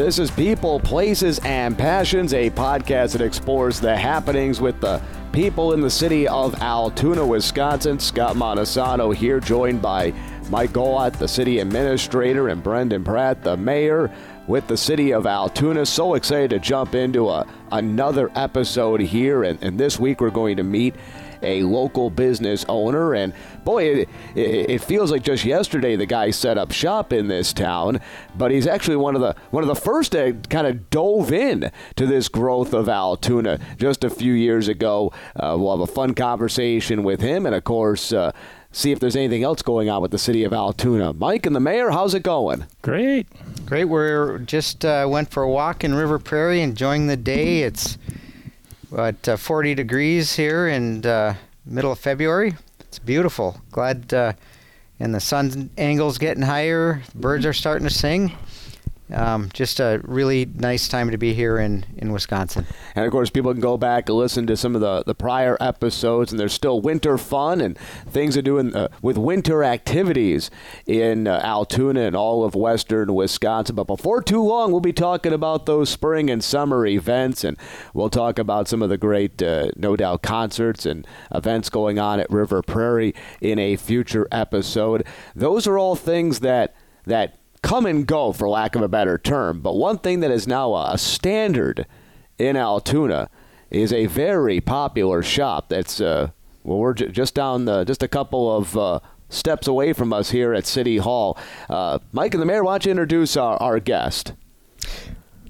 This 0.00 0.18
is 0.18 0.30
People, 0.30 0.80
Places, 0.80 1.40
and 1.40 1.76
Passions, 1.76 2.32
a 2.32 2.48
podcast 2.48 3.12
that 3.12 3.20
explores 3.20 3.80
the 3.80 3.94
happenings 3.94 4.58
with 4.58 4.80
the 4.80 4.98
people 5.30 5.74
in 5.74 5.82
the 5.82 5.90
city 5.90 6.26
of 6.26 6.54
Altoona, 6.62 7.26
Wisconsin. 7.26 7.98
Scott 7.98 8.34
Montesano 8.34 9.14
here, 9.14 9.40
joined 9.40 9.82
by 9.82 10.14
Mike 10.48 10.70
Golat, 10.70 11.18
the 11.18 11.28
city 11.28 11.58
administrator, 11.58 12.48
and 12.48 12.62
Brendan 12.62 13.04
Pratt, 13.04 13.42
the 13.44 13.58
mayor, 13.58 14.10
with 14.46 14.66
the 14.68 14.76
city 14.76 15.12
of 15.12 15.26
Altoona. 15.26 15.84
So 15.84 16.14
excited 16.14 16.48
to 16.48 16.60
jump 16.60 16.94
into 16.94 17.28
a, 17.28 17.46
another 17.70 18.30
episode 18.34 19.02
here. 19.02 19.44
And, 19.44 19.62
and 19.62 19.78
this 19.78 20.00
week 20.00 20.22
we're 20.22 20.30
going 20.30 20.56
to 20.56 20.64
meet 20.64 20.94
a 21.42 21.62
local 21.62 22.10
business 22.10 22.64
owner. 22.68 23.14
And 23.14 23.32
boy, 23.64 23.84
it, 23.84 24.08
it, 24.34 24.70
it, 24.70 24.82
feels 24.82 25.10
like 25.10 25.22
just 25.22 25.44
yesterday 25.44 25.96
the 25.96 26.06
guy 26.06 26.30
set 26.30 26.58
up 26.58 26.72
shop 26.72 27.12
in 27.12 27.28
this 27.28 27.52
town, 27.52 28.00
but 28.36 28.50
he's 28.50 28.66
actually 28.66 28.96
one 28.96 29.14
of 29.14 29.20
the 29.20 29.34
one 29.50 29.62
of 29.62 29.68
the 29.68 29.74
first 29.74 30.12
that 30.12 30.48
kind 30.48 30.66
of 30.66 30.90
dove 30.90 31.32
in 31.32 31.70
to 31.96 32.06
this 32.06 32.28
growth 32.28 32.72
of 32.72 32.88
Altoona 32.88 33.58
just 33.76 34.04
a 34.04 34.10
few 34.10 34.32
years 34.32 34.68
ago. 34.68 35.12
Uh, 35.36 35.56
we'll 35.58 35.76
have 35.76 35.88
a 35.88 35.92
fun 35.92 36.14
conversation 36.14 37.02
with 37.02 37.20
him, 37.20 37.46
and 37.46 37.54
of 37.54 37.64
course. 37.64 38.12
Uh, 38.12 38.32
see 38.72 38.92
if 38.92 39.00
there's 39.00 39.16
anything 39.16 39.42
else 39.42 39.62
going 39.62 39.88
on 39.88 40.00
with 40.00 40.10
the 40.10 40.18
city 40.18 40.44
of 40.44 40.52
Altoona. 40.52 41.12
Mike 41.12 41.46
and 41.46 41.56
the 41.56 41.60
mayor, 41.60 41.90
how's 41.90 42.14
it 42.14 42.22
going? 42.22 42.66
Great. 42.82 43.26
Great. 43.66 43.86
We're 43.86 44.38
just 44.38 44.84
uh, 44.84 45.06
went 45.08 45.30
for 45.30 45.42
a 45.42 45.50
walk 45.50 45.84
in 45.84 45.94
River 45.94 46.18
Prairie, 46.18 46.60
enjoying 46.60 47.06
the 47.06 47.16
day. 47.16 47.62
It's 47.62 47.98
what 48.90 49.28
uh, 49.28 49.36
40 49.36 49.74
degrees 49.74 50.34
here 50.34 50.68
in 50.68 51.06
uh, 51.06 51.34
middle 51.64 51.92
of 51.92 51.98
February. 51.98 52.54
It's 52.80 52.98
beautiful. 52.98 53.60
Glad, 53.70 54.12
uh, 54.12 54.32
and 54.98 55.14
the 55.14 55.20
sun 55.20 55.70
angle's 55.78 56.18
getting 56.18 56.42
higher. 56.42 57.02
Birds 57.14 57.46
are 57.46 57.52
starting 57.52 57.86
to 57.86 57.94
sing 57.94 58.32
um, 59.12 59.50
just 59.52 59.80
a 59.80 60.00
really 60.04 60.46
nice 60.46 60.88
time 60.88 61.10
to 61.10 61.18
be 61.18 61.34
here 61.34 61.58
in, 61.58 61.84
in 61.96 62.12
Wisconsin. 62.12 62.66
And 62.94 63.04
of 63.04 63.12
course, 63.12 63.30
people 63.30 63.52
can 63.52 63.60
go 63.60 63.76
back 63.76 64.08
and 64.08 64.18
listen 64.18 64.46
to 64.46 64.56
some 64.56 64.74
of 64.74 64.80
the, 64.80 65.02
the 65.04 65.14
prior 65.14 65.56
episodes, 65.60 66.32
and 66.32 66.38
there's 66.38 66.52
still 66.52 66.80
winter 66.80 67.18
fun 67.18 67.60
and 67.60 67.78
things 68.08 68.34
to 68.34 68.42
do 68.42 68.58
in, 68.58 68.74
uh, 68.74 68.88
with 69.02 69.16
winter 69.18 69.64
activities 69.64 70.50
in 70.86 71.26
uh, 71.26 71.40
Altoona 71.42 72.02
and 72.02 72.16
all 72.16 72.44
of 72.44 72.54
western 72.54 73.14
Wisconsin. 73.14 73.76
But 73.76 73.86
before 73.86 74.22
too 74.22 74.42
long, 74.42 74.70
we'll 74.70 74.80
be 74.80 74.92
talking 74.92 75.32
about 75.32 75.66
those 75.66 75.90
spring 75.90 76.30
and 76.30 76.42
summer 76.42 76.86
events, 76.86 77.44
and 77.44 77.56
we'll 77.94 78.10
talk 78.10 78.38
about 78.38 78.68
some 78.68 78.82
of 78.82 78.88
the 78.88 78.98
great, 78.98 79.42
uh, 79.42 79.70
no 79.76 79.96
doubt, 79.96 80.22
concerts 80.22 80.86
and 80.86 81.06
events 81.34 81.70
going 81.70 81.98
on 81.98 82.20
at 82.20 82.30
River 82.30 82.62
Prairie 82.62 83.14
in 83.40 83.58
a 83.58 83.76
future 83.76 84.28
episode. 84.30 85.06
Those 85.34 85.66
are 85.66 85.78
all 85.78 85.96
things 85.96 86.40
that 86.40 86.74
that 87.06 87.39
come 87.62 87.86
and 87.86 88.06
go, 88.06 88.32
for 88.32 88.48
lack 88.48 88.74
of 88.74 88.82
a 88.82 88.88
better 88.88 89.18
term. 89.18 89.60
But 89.60 89.76
one 89.76 89.98
thing 89.98 90.20
that 90.20 90.30
is 90.30 90.46
now 90.46 90.74
a 90.74 90.96
standard 90.98 91.86
in 92.38 92.56
Altoona 92.56 93.28
is 93.70 93.92
a 93.92 94.06
very 94.06 94.60
popular 94.60 95.22
shop. 95.22 95.68
That's 95.68 96.00
uh, 96.00 96.30
well, 96.64 96.78
we're 96.78 96.94
j- 96.94 97.08
just 97.08 97.34
down 97.34 97.64
the, 97.64 97.84
just 97.84 98.02
a 98.02 98.08
couple 98.08 98.54
of 98.54 98.76
uh, 98.76 99.00
steps 99.28 99.66
away 99.66 99.92
from 99.92 100.12
us 100.12 100.30
here 100.30 100.52
at 100.52 100.66
City 100.66 100.98
Hall. 100.98 101.38
Uh, 101.68 101.98
Mike 102.12 102.34
and 102.34 102.42
the 102.42 102.46
mayor, 102.46 102.64
why 102.64 102.72
don't 102.74 102.84
you 102.86 102.90
introduce 102.90 103.36
our, 103.36 103.56
our 103.62 103.80
guest? 103.80 104.32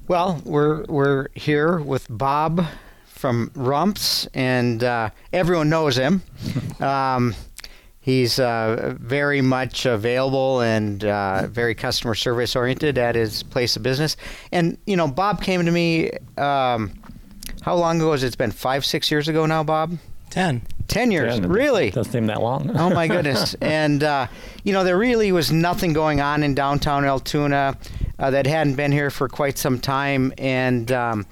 Well, 0.07 0.41
we're 0.43 0.83
we're 0.85 1.27
here 1.35 1.79
with 1.79 2.05
Bob 2.09 2.65
from 3.05 3.51
Rumps, 3.55 4.27
and 4.33 4.83
uh, 4.83 5.11
everyone 5.31 5.69
knows 5.69 5.97
him. 5.97 6.21
Um, 6.81 7.35
He's 8.03 8.39
uh, 8.39 8.95
very 8.99 9.41
much 9.41 9.85
available 9.85 10.61
and 10.61 11.05
uh, 11.05 11.45
very 11.47 11.75
customer 11.75 12.15
service 12.15 12.55
oriented 12.55 12.97
at 12.97 13.13
his 13.13 13.43
place 13.43 13.75
of 13.75 13.83
business. 13.83 14.17
And 14.51 14.79
you 14.87 14.95
know, 14.95 15.07
Bob 15.07 15.41
came 15.41 15.63
to 15.63 15.71
me. 15.71 16.09
Um, 16.37 16.93
how 17.61 17.75
long 17.75 17.97
ago 17.97 18.11
has 18.13 18.23
it? 18.23 18.27
It's 18.27 18.35
been 18.35 18.49
five, 18.51 18.83
six 18.85 19.11
years 19.11 19.27
ago 19.27 19.45
now, 19.45 19.63
Bob. 19.63 19.99
Ten. 20.31 20.63
Ten 20.87 21.11
years, 21.11 21.39
Ten. 21.39 21.47
really? 21.47 21.91
Doesn't 21.91 22.11
seem 22.11 22.25
that 22.25 22.41
long. 22.41 22.75
oh 22.75 22.89
my 22.89 23.07
goodness! 23.15 23.53
And 23.61 24.03
uh, 24.03 24.27
you 24.63 24.73
know, 24.73 24.83
there 24.83 24.97
really 24.97 25.31
was 25.31 25.51
nothing 25.51 25.93
going 25.93 26.19
on 26.21 26.41
in 26.41 26.55
downtown 26.55 27.05
Altoona 27.05 27.77
uh, 28.17 28.31
that 28.31 28.47
hadn't 28.47 28.75
been 28.75 28.91
here 28.91 29.11
for 29.11 29.29
quite 29.29 29.57
some 29.57 29.79
time, 29.79 30.33
and 30.39 30.91
um, 30.91 31.25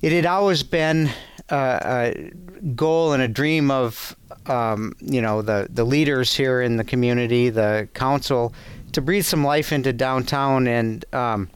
it 0.00 0.10
had 0.12 0.26
always 0.26 0.62
been 0.62 1.10
a 1.50 2.30
goal 2.74 3.12
and 3.12 3.22
a 3.22 3.28
dream 3.28 3.70
of 3.70 4.16
um, 4.46 4.94
you 5.00 5.20
know 5.20 5.42
the 5.42 5.68
the 5.70 5.84
leaders 5.84 6.34
here 6.34 6.60
in 6.60 6.76
the 6.76 6.84
community, 6.84 7.50
the 7.50 7.88
council, 7.94 8.52
to 8.92 9.00
breathe 9.00 9.24
some 9.24 9.44
life 9.44 9.72
into 9.72 9.92
downtown. 9.92 10.66
And 10.66 11.04
um, 11.14 11.50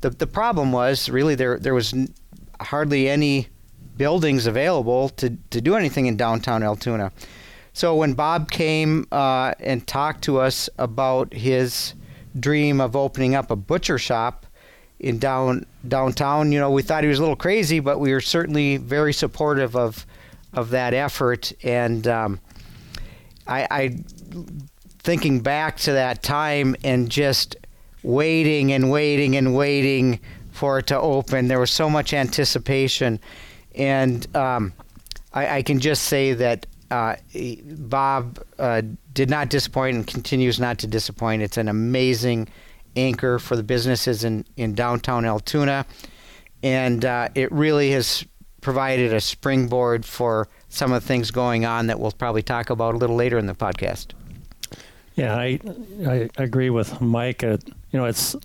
the 0.00 0.10
the 0.10 0.26
problem 0.26 0.72
was 0.72 1.08
really 1.08 1.34
there 1.34 1.58
there 1.58 1.74
was 1.74 1.94
hardly 2.60 3.08
any 3.08 3.48
buildings 3.96 4.46
available 4.46 5.08
to 5.10 5.36
to 5.50 5.60
do 5.60 5.74
anything 5.74 6.06
in 6.06 6.16
downtown 6.16 6.62
Altoona. 6.62 7.12
So 7.72 7.94
when 7.94 8.14
Bob 8.14 8.50
came 8.50 9.06
uh, 9.12 9.52
and 9.60 9.86
talked 9.86 10.24
to 10.24 10.40
us 10.40 10.70
about 10.78 11.34
his 11.34 11.92
dream 12.38 12.80
of 12.80 12.96
opening 12.96 13.34
up 13.34 13.50
a 13.50 13.56
butcher 13.56 13.98
shop 13.98 14.45
in 14.98 15.18
down 15.18 15.66
downtown, 15.86 16.52
you 16.52 16.58
know, 16.58 16.70
we 16.70 16.82
thought 16.82 17.02
he 17.02 17.08
was 17.08 17.18
a 17.18 17.22
little 17.22 17.36
crazy, 17.36 17.80
but 17.80 18.00
we 18.00 18.12
were 18.12 18.20
certainly 18.20 18.76
very 18.76 19.12
supportive 19.12 19.76
of 19.76 20.06
of 20.52 20.70
that 20.70 20.94
effort. 20.94 21.52
And 21.62 22.06
um, 22.06 22.40
I, 23.46 23.66
I, 23.70 23.98
thinking 25.00 25.40
back 25.40 25.76
to 25.78 25.92
that 25.92 26.22
time 26.22 26.74
and 26.82 27.10
just 27.10 27.56
waiting 28.02 28.72
and 28.72 28.90
waiting 28.90 29.36
and 29.36 29.54
waiting 29.54 30.20
for 30.50 30.78
it 30.78 30.86
to 30.86 30.98
open. 30.98 31.48
There 31.48 31.60
was 31.60 31.70
so 31.70 31.90
much 31.90 32.14
anticipation, 32.14 33.20
and 33.74 34.26
um, 34.34 34.72
I, 35.34 35.58
I, 35.58 35.62
can 35.62 35.80
just 35.80 36.04
say 36.04 36.32
that 36.32 36.66
uh, 36.90 37.16
Bob 37.64 38.42
uh, 38.58 38.82
did 39.12 39.28
not 39.28 39.50
disappoint 39.50 39.96
and 39.96 40.06
continues 40.06 40.58
not 40.58 40.78
to 40.78 40.86
disappoint. 40.86 41.42
It's 41.42 41.58
an 41.58 41.68
amazing 41.68 42.48
anchor 42.96 43.38
for 43.38 43.56
the 43.56 43.62
businesses 43.62 44.24
in, 44.24 44.44
in 44.56 44.74
downtown 44.74 45.24
Altoona, 45.24 45.86
and 46.62 47.04
uh, 47.04 47.28
it 47.34 47.50
really 47.52 47.90
has 47.92 48.24
provided 48.60 49.12
a 49.12 49.20
springboard 49.20 50.04
for 50.04 50.48
some 50.68 50.92
of 50.92 51.02
the 51.02 51.06
things 51.06 51.30
going 51.30 51.64
on 51.64 51.86
that 51.86 52.00
we'll 52.00 52.10
probably 52.12 52.42
talk 52.42 52.70
about 52.70 52.94
a 52.94 52.98
little 52.98 53.16
later 53.16 53.38
in 53.38 53.46
the 53.46 53.54
podcast. 53.54 54.12
Yeah, 55.14 55.34
I 55.34 55.58
I 56.06 56.28
agree 56.36 56.70
with 56.70 57.00
Mike. 57.00 57.42
Uh, 57.42 57.58
you 57.90 57.98
know, 57.98 58.04
it's 58.04 58.36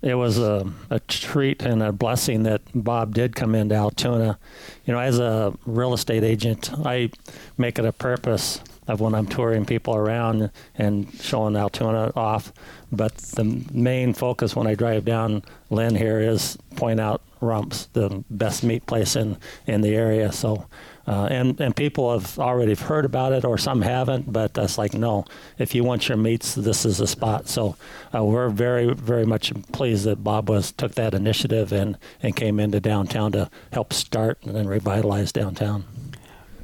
it 0.00 0.14
was 0.14 0.38
a, 0.38 0.70
a 0.90 1.00
treat 1.00 1.62
and 1.62 1.82
a 1.82 1.92
blessing 1.92 2.44
that 2.44 2.62
Bob 2.74 3.14
did 3.14 3.34
come 3.34 3.54
into 3.54 3.74
Altoona. 3.74 4.38
You 4.84 4.94
know, 4.94 5.00
as 5.00 5.18
a 5.18 5.52
real 5.66 5.92
estate 5.92 6.22
agent, 6.22 6.70
I 6.84 7.10
make 7.56 7.78
it 7.78 7.84
a 7.84 7.92
purpose 7.92 8.60
of 8.88 9.00
when 9.00 9.14
I'm 9.14 9.26
touring 9.26 9.64
people 9.64 9.94
around 9.94 10.50
and 10.76 11.12
showing 11.20 11.56
Altoona 11.56 12.12
off. 12.16 12.52
But 12.90 13.14
the 13.16 13.64
main 13.70 14.14
focus 14.14 14.56
when 14.56 14.66
I 14.66 14.74
drive 14.74 15.04
down 15.04 15.42
Lynn 15.70 15.94
here 15.94 16.18
is 16.18 16.56
point 16.76 16.98
out 16.98 17.22
Rumps, 17.40 17.86
the 17.92 18.24
best 18.30 18.64
meat 18.64 18.84
place 18.86 19.14
in, 19.14 19.36
in 19.66 19.80
the 19.80 19.94
area. 19.94 20.32
So, 20.32 20.66
uh, 21.06 21.28
and 21.30 21.60
and 21.60 21.74
people 21.74 22.12
have 22.12 22.38
already 22.38 22.74
heard 22.74 23.04
about 23.04 23.32
it, 23.32 23.44
or 23.44 23.56
some 23.58 23.80
haven't. 23.80 24.32
But 24.32 24.54
that's 24.54 24.76
like, 24.76 24.92
no, 24.92 25.24
if 25.56 25.74
you 25.74 25.84
want 25.84 26.08
your 26.08 26.18
meats, 26.18 26.56
this 26.56 26.84
is 26.84 26.98
the 26.98 27.06
spot. 27.06 27.48
So, 27.48 27.76
uh, 28.12 28.24
we're 28.24 28.48
very 28.48 28.92
very 28.92 29.24
much 29.24 29.52
pleased 29.72 30.04
that 30.04 30.24
Bob 30.24 30.48
was 30.48 30.72
took 30.72 30.96
that 30.96 31.14
initiative 31.14 31.72
and 31.72 31.96
and 32.22 32.34
came 32.34 32.58
into 32.58 32.80
downtown 32.80 33.30
to 33.32 33.48
help 33.72 33.92
start 33.92 34.38
and 34.42 34.56
then 34.56 34.66
revitalize 34.66 35.30
downtown. 35.30 35.84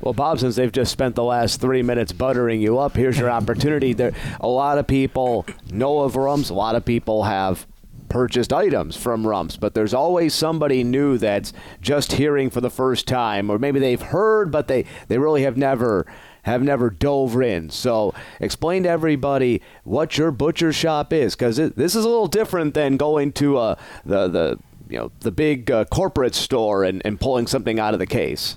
Well, 0.05 0.13
Bob, 0.13 0.39
since 0.39 0.57
they've 0.57 0.71
just 0.71 0.93
spent 0.93 1.15
the 1.15 1.25
last 1.25 1.63
three 1.63 1.81
minutes 1.81 2.13
buttering 2.13 2.61
you 2.61 2.79
up, 2.79 2.95
here's 2.95 3.19
your 3.19 3.31
opportunity. 3.31 3.95
There, 3.95 4.13
a 4.39 4.47
lot 4.47 4.77
of 4.77 4.87
people 4.87 5.47
know 5.71 6.01
of 6.01 6.15
Rumps. 6.15 6.51
A 6.51 6.55
lot 6.55 6.77
of 6.77 6.85
people 6.85 7.23
have 7.23 7.67
purchased 8.11 8.53
items 8.53 8.99
from 8.99 9.27
Rumps, 9.27 9.57
but 9.57 9.73
there's 9.73 9.95
always 9.95 10.35
somebody 10.35 10.85
new 10.85 11.17
that's 11.17 11.55
just 11.81 12.13
hearing 12.13 12.51
for 12.51 12.61
the 12.61 12.69
first 12.69 13.09
time, 13.09 13.49
or 13.49 13.59
maybe 13.59 13.81
they've 13.81 14.03
heard, 14.03 14.51
but 14.51 14.69
they, 14.69 14.85
they 15.09 15.17
really 15.17 15.43
have 15.43 15.57
never 15.57 16.07
have 16.43 16.63
never 16.63 16.91
dove 16.91 17.41
in. 17.41 17.71
So 17.71 18.13
explain 18.41 18.83
to 18.83 18.91
everybody 18.91 19.63
what 19.85 20.19
your 20.19 20.31
butcher 20.31 20.75
shop 20.75 21.15
is, 21.15 21.35
because 21.35 21.57
this 21.57 21.95
is 21.95 22.05
a 22.05 22.09
little 22.11 22.27
different 22.27 22.75
than 22.75 22.99
going 22.99 23.33
to 23.33 23.57
uh, 23.57 23.77
the 24.05 24.29
the 24.29 24.59
you 24.91 24.99
know 24.99 25.13
the 25.21 25.33
big 25.33 25.71
uh, 25.71 25.87
corporate 25.87 26.35
store 26.35 26.85
and, 26.85 27.01
and 27.07 27.19
pulling 27.19 27.47
something 27.47 27.81
out 27.81 27.95
of 27.95 28.01
the 28.01 28.07
case. 28.07 28.57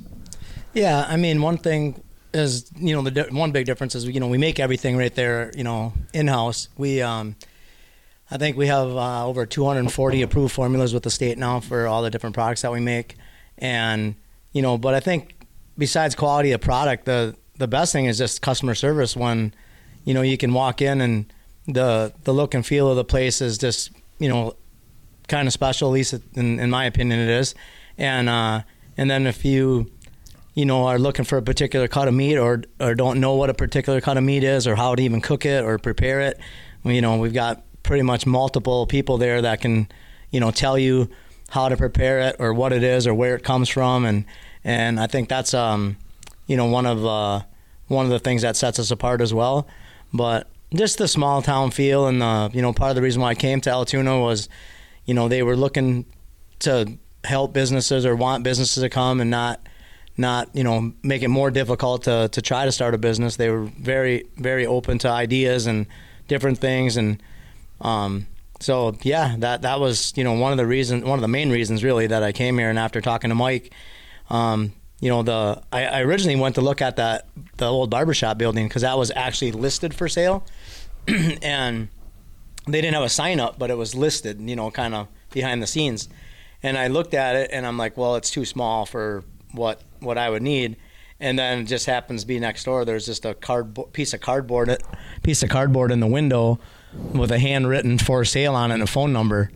Yeah, 0.74 1.06
I 1.08 1.18
mean 1.18 1.42
one 1.42 1.58
thing 1.58 2.04
is 2.34 2.70
you 2.76 2.96
know 2.96 3.02
the 3.02 3.12
di- 3.12 3.30
one 3.32 3.52
big 3.52 3.66
difference 3.66 3.96
is 3.96 4.06
you 4.06 4.20
know 4.20 4.28
we 4.28 4.38
make 4.38 4.60
everything 4.60 4.98
right 4.98 5.14
there 5.14 5.52
you 5.56 5.64
know 5.64 5.94
in 6.14 6.28
house. 6.28 6.70
We 6.78 7.02
um, 7.02 7.36
I 8.30 8.38
think 8.38 8.58
we 8.58 8.68
have 8.68 8.90
uh, 8.90 9.26
over 9.26 9.46
240 9.46 10.22
approved 10.22 10.54
formulas 10.54 10.94
with 10.94 11.04
the 11.04 11.10
state 11.10 11.38
now 11.38 11.60
for 11.60 11.88
all 11.88 12.02
the 12.02 12.10
different 12.10 12.36
products 12.36 12.62
that 12.62 12.72
we 12.72 12.80
make, 12.80 13.16
and 13.58 14.16
you 14.52 14.62
know, 14.62 14.78
but 14.78 14.94
I 14.94 15.00
think 15.00 15.36
besides 15.78 16.16
quality 16.16 16.52
of 16.52 16.62
product, 16.62 17.06
the 17.06 17.36
the 17.58 17.68
best 17.68 17.92
thing 17.94 18.06
is 18.06 18.18
just 18.18 18.42
customer 18.42 18.76
service. 18.76 19.16
When 19.16 19.54
you 20.06 20.14
know 20.14 20.22
you 20.22 20.38
can 20.38 20.54
walk 20.54 20.82
in 20.82 21.02
and 21.02 21.34
the 21.68 22.14
the 22.24 22.34
look 22.34 22.54
and 22.54 22.66
feel 22.66 22.90
of 22.90 22.98
the 22.98 23.06
place 23.06 23.42
is 23.42 23.58
just 23.58 23.92
you 24.20 24.30
know 24.30 24.56
kind 25.28 25.48
of 25.48 25.54
special, 25.54 25.90
at 25.90 25.94
least 25.94 26.14
in, 26.36 26.60
in 26.60 26.70
my 26.70 26.86
opinion, 26.86 27.20
it 27.20 27.30
is. 27.30 27.56
And 27.98 28.30
uh, 28.30 28.62
and 28.98 29.10
then 29.10 29.26
if 29.28 29.44
you 29.46 29.92
you 30.58 30.66
know 30.66 30.88
are 30.88 30.98
looking 30.98 31.24
for 31.24 31.38
a 31.38 31.42
particular 31.44 31.88
cut 31.88 32.08
of 32.08 32.16
meat 32.16 32.36
or 32.36 32.64
or 32.80 32.96
don't 32.96 33.20
know 33.20 33.36
what 33.36 33.52
a 33.52 33.54
particular 33.54 34.02
cut 34.02 34.18
of 34.18 34.24
meat 34.24 34.44
is 34.44 34.66
or 34.66 34.76
how 34.76 34.96
to 34.96 35.04
even 35.04 35.22
cook 35.22 35.46
it 35.46 35.64
or 35.64 35.78
prepare 35.78 36.20
it, 36.22 36.40
you 36.84 37.00
know 37.00 37.18
we've 37.18 37.34
got 37.34 37.62
pretty 37.84 38.02
much 38.02 38.26
multiple 38.26 38.88
people 38.88 39.20
there 39.20 39.44
that 39.44 39.62
can 39.62 39.88
you 40.32 40.40
know 40.40 40.50
tell 40.50 40.76
you 40.76 41.08
how 41.50 41.70
to 41.70 41.78
prepare 41.78 42.22
it 42.22 42.36
or 42.40 42.56
what 42.56 42.74
it 42.74 42.82
is 42.82 43.06
or 43.06 43.14
where 43.14 43.36
it 43.36 43.44
comes 43.44 43.70
from 43.70 44.04
and 44.04 44.26
and 44.64 45.00
I 45.00 45.06
think 45.06 45.30
that's 45.30 45.54
um 45.54 45.96
you 46.48 46.58
know 46.58 46.66
one 46.66 46.88
of 46.88 47.06
uh, 47.06 47.42
one 47.88 48.06
of 48.06 48.12
the 48.12 48.20
things 48.20 48.42
that 48.42 48.56
sets 48.56 48.80
us 48.80 48.90
apart 48.90 49.22
as 49.22 49.34
well. 49.34 49.68
But 50.12 50.48
just 50.74 50.98
the 50.98 51.08
small 51.08 51.42
town 51.44 51.70
feel 51.70 52.08
and 52.08 52.20
the 52.20 52.50
you 52.52 52.64
know 52.64 52.74
part 52.74 52.90
of 52.90 52.96
the 52.96 53.04
reason 53.04 53.22
why 53.22 53.30
I 53.30 53.36
came 53.36 53.62
to 53.62 53.70
Altoona 53.70 54.20
was 54.20 54.50
you 55.06 55.14
know 55.14 55.28
they 55.28 55.44
were 55.44 55.56
looking 55.56 56.06
to 56.60 56.98
help 57.24 57.54
businesses 57.54 58.08
or 58.08 58.16
want 58.16 58.44
businesses 58.44 58.82
to 58.82 58.90
come 58.90 59.22
and 59.22 59.30
not 59.30 59.62
not 60.18 60.50
you 60.54 60.64
know 60.64 60.94
make 61.04 61.22
it 61.22 61.28
more 61.28 61.52
difficult 61.52 62.04
to, 62.04 62.30
to 62.32 62.42
try 62.42 62.66
to 62.66 62.72
start 62.72 62.94
a 62.94 62.98
business. 62.98 63.36
They 63.36 63.50
were 63.50 63.64
very 63.64 64.26
very 64.38 64.66
open 64.66 64.98
to 65.00 65.10
ideas 65.10 65.68
and 65.68 65.86
different 66.28 66.58
things. 66.58 66.98
And 66.98 67.22
um, 67.82 68.28
so 68.60 68.98
yeah 69.04 69.36
that 69.40 69.62
that 69.62 69.80
was 69.80 70.14
you 70.16 70.24
know 70.24 70.34
one 70.34 70.52
of 70.52 70.58
the 70.58 70.66
reasons 70.66 71.04
one 71.04 71.18
of 71.18 71.22
the 71.22 71.28
main 71.28 71.52
reasons 71.52 71.84
really 71.84 72.08
that 72.08 72.24
I 72.24 72.32
came 72.32 72.58
here 72.58 72.70
and 72.70 72.80
after 72.80 73.02
talking 73.02 73.30
to 73.30 73.36
Mike 73.36 73.72
um, 74.30 74.74
you 75.00 75.10
know 75.10 75.24
the 75.24 75.62
I, 75.72 75.86
I, 75.86 76.02
originally 76.02 76.36
went 76.36 76.56
to 76.56 76.62
look 76.62 76.82
at 76.82 76.96
that 76.96 77.28
the 77.58 77.66
old 77.66 77.90
barbershop 77.90 78.38
building 78.38 78.68
because 78.68 78.82
that 78.82 78.98
was 78.98 79.12
actually 79.16 79.52
listed 79.52 79.94
for 79.94 80.08
sale. 80.08 80.44
And 81.42 81.88
they 82.68 82.82
didn't 82.82 82.96
have 82.96 83.04
a 83.04 83.10
sign 83.10 83.40
up 83.40 83.58
but 83.58 83.70
it 83.70 83.78
was 83.78 83.96
listed 83.96 84.42
you 84.42 84.56
know 84.56 84.72
kind 84.72 84.94
of 84.96 85.08
behind 85.32 85.62
the 85.62 85.68
scenes. 85.68 86.10
And 86.64 86.78
I 86.78 86.88
looked 86.88 87.14
at 87.14 87.36
it 87.36 87.52
and 87.54 87.66
I'm 87.66 87.78
like 87.78 87.96
well 87.96 88.16
it's 88.16 88.32
too 88.32 88.46
small 88.46 88.86
for 88.86 89.24
what 89.52 89.82
what 90.00 90.18
I 90.18 90.30
would 90.30 90.42
need 90.42 90.78
and 91.20 91.38
then 91.40 91.60
it 91.60 91.64
just 91.64 91.86
happens 91.88 92.22
to 92.22 92.28
be 92.28 92.40
next 92.40 92.64
door 92.64 92.86
there's 92.86 93.06
just 93.06 93.26
a 93.26 93.34
card 93.34 93.78
piece 93.94 94.14
of 94.14 94.22
cardboard 94.22 94.78
piece 95.24 95.44
of 95.44 95.50
cardboard 95.50 95.92
in 95.92 96.00
the 96.00 96.08
window 96.08 96.60
with 97.14 97.32
a 97.32 97.40
handwritten 97.40 97.98
for 97.98 98.24
sale 98.26 98.56
on 98.56 98.72
it 98.72 98.76
and 98.76 98.84
a 98.84 98.88
phone 98.88 99.14
number 99.14 99.52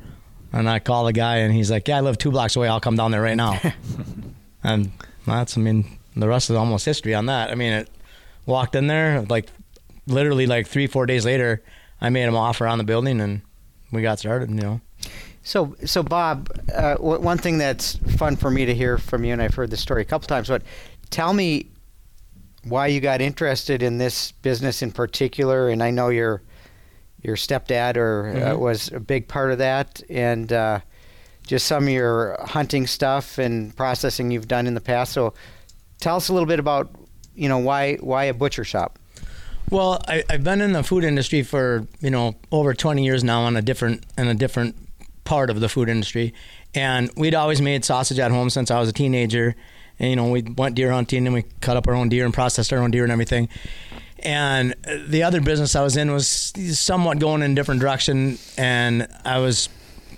and 0.54 0.70
I 0.70 0.80
call 0.80 1.06
the 1.06 1.14
guy 1.14 1.38
and 1.38 1.54
he's 1.54 1.72
like 1.72 1.88
yeah 1.88 1.98
I 1.98 2.02
live 2.02 2.18
two 2.18 2.32
blocks 2.32 2.56
away 2.56 2.68
I'll 2.68 2.80
come 2.80 2.96
down 2.96 3.12
there 3.12 3.22
right 3.22 3.38
now 3.38 3.60
and 4.64 4.92
that's, 5.26 5.58
I 5.58 5.62
mean, 5.62 5.86
the 6.16 6.28
rest 6.28 6.50
is 6.50 6.56
almost 6.56 6.86
history 6.86 7.14
on 7.14 7.28
that. 7.28 7.52
I 7.52 7.56
mean, 7.56 7.74
it 7.74 7.90
walked 8.46 8.76
in 8.76 8.88
there 8.88 9.22
like 9.24 9.50
literally 10.08 10.48
like 10.48 10.68
three, 10.68 10.88
four 10.88 11.06
days 11.06 11.26
later. 11.26 11.64
I 12.00 12.10
made 12.10 12.24
him 12.24 12.36
offer 12.36 12.66
on 12.66 12.80
the 12.80 12.84
building, 12.84 13.22
and 13.22 13.42
we 13.92 14.02
got 14.02 14.20
started. 14.20 14.50
You 14.50 14.56
know. 14.56 14.82
So, 15.44 15.76
so 15.86 16.04
Bob, 16.04 16.50
uh, 16.74 16.96
one 16.98 17.38
thing 17.38 17.58
that's 17.58 17.96
fun 18.18 18.36
for 18.36 18.52
me 18.52 18.66
to 18.66 18.76
hear 18.76 18.98
from 18.98 19.26
you, 19.26 19.34
and 19.34 19.42
I've 19.42 19.56
heard 19.56 19.72
this 19.72 19.82
story 19.82 20.04
a 20.04 20.06
couple 20.06 20.28
times, 20.28 20.48
but 20.48 20.62
tell 21.10 21.34
me 21.34 21.68
why 22.64 22.88
you 22.88 23.00
got 23.00 23.22
interested 23.22 23.82
in 23.82 23.98
this 23.98 24.34
business 24.34 24.82
in 24.84 24.92
particular. 24.92 25.70
And 25.70 25.82
I 25.82 25.90
know 25.90 26.10
your 26.10 26.44
your 27.24 27.36
stepdad 27.36 27.98
or 27.98 28.30
uh, 28.30 28.34
mm-hmm. 28.34 28.52
uh, 28.52 28.58
was 28.58 28.92
a 28.92 29.00
big 29.00 29.28
part 29.28 29.52
of 29.52 29.60
that, 29.60 30.02
and 30.10 30.52
uh, 30.52 30.80
just 31.46 31.68
some 31.68 31.84
of 31.84 31.90
your 31.90 32.38
hunting 32.42 32.88
stuff 32.88 33.38
and 33.38 33.76
processing 33.76 34.32
you've 34.32 34.48
done 34.48 34.68
in 34.68 34.74
the 34.74 34.82
past. 34.82 35.14
So 35.14 35.34
tell 36.00 36.16
us 36.16 36.30
a 36.30 36.34
little 36.34 36.48
bit 36.48 36.60
about, 36.60 36.90
you 37.36 37.50
know, 37.50 37.58
why 37.58 37.96
why 37.96 38.26
a 38.26 38.34
butcher 38.34 38.64
shop? 38.64 39.00
Well, 39.70 40.04
I, 40.08 40.24
have 40.30 40.44
been 40.44 40.62
in 40.62 40.74
the 40.74 40.84
food 40.84 41.04
industry 41.04 41.44
for 41.44 41.88
you 42.00 42.12
know 42.12 42.36
over 42.52 42.74
20 42.74 43.04
years 43.04 43.24
now 43.24 43.42
on 43.42 43.56
a 43.56 43.62
different 43.62 44.06
in 44.18 44.28
a 44.28 44.36
different 44.36 44.76
part 45.24 45.50
of 45.50 45.60
the 45.60 45.70
food 45.70 45.90
industry, 45.90 46.34
and 46.74 47.12
we'd 47.16 47.36
always 47.36 47.62
made 47.62 47.86
sausage 47.86 48.20
at 48.20 48.32
home 48.32 48.50
since 48.50 48.72
I 48.72 48.80
was 48.80 48.90
a 48.90 48.94
teenager. 48.94 49.56
And 50.00 50.10
you 50.10 50.16
know, 50.16 50.30
we 50.30 50.42
went 50.42 50.76
deer 50.76 50.92
hunting 50.92 51.28
and 51.28 51.34
we 51.34 51.44
cut 51.62 51.78
up 51.78 51.88
our 51.88 51.94
own 51.94 52.10
deer 52.10 52.26
and 52.26 52.34
processed 52.34 52.74
our 52.74 52.80
own 52.80 52.92
deer 52.92 53.04
and 53.04 53.12
everything. 53.12 53.50
And 54.20 54.76
the 55.08 55.24
other 55.24 55.42
business 55.42 55.76
I 55.76 55.84
was 55.84 55.98
in 55.98 56.12
was 56.12 56.54
somewhat 56.74 57.20
going 57.20 57.42
in 57.42 57.52
a 57.52 57.56
different 57.56 57.82
direction, 57.82 58.38
and 58.58 59.08
I 59.26 59.40
was 59.40 59.70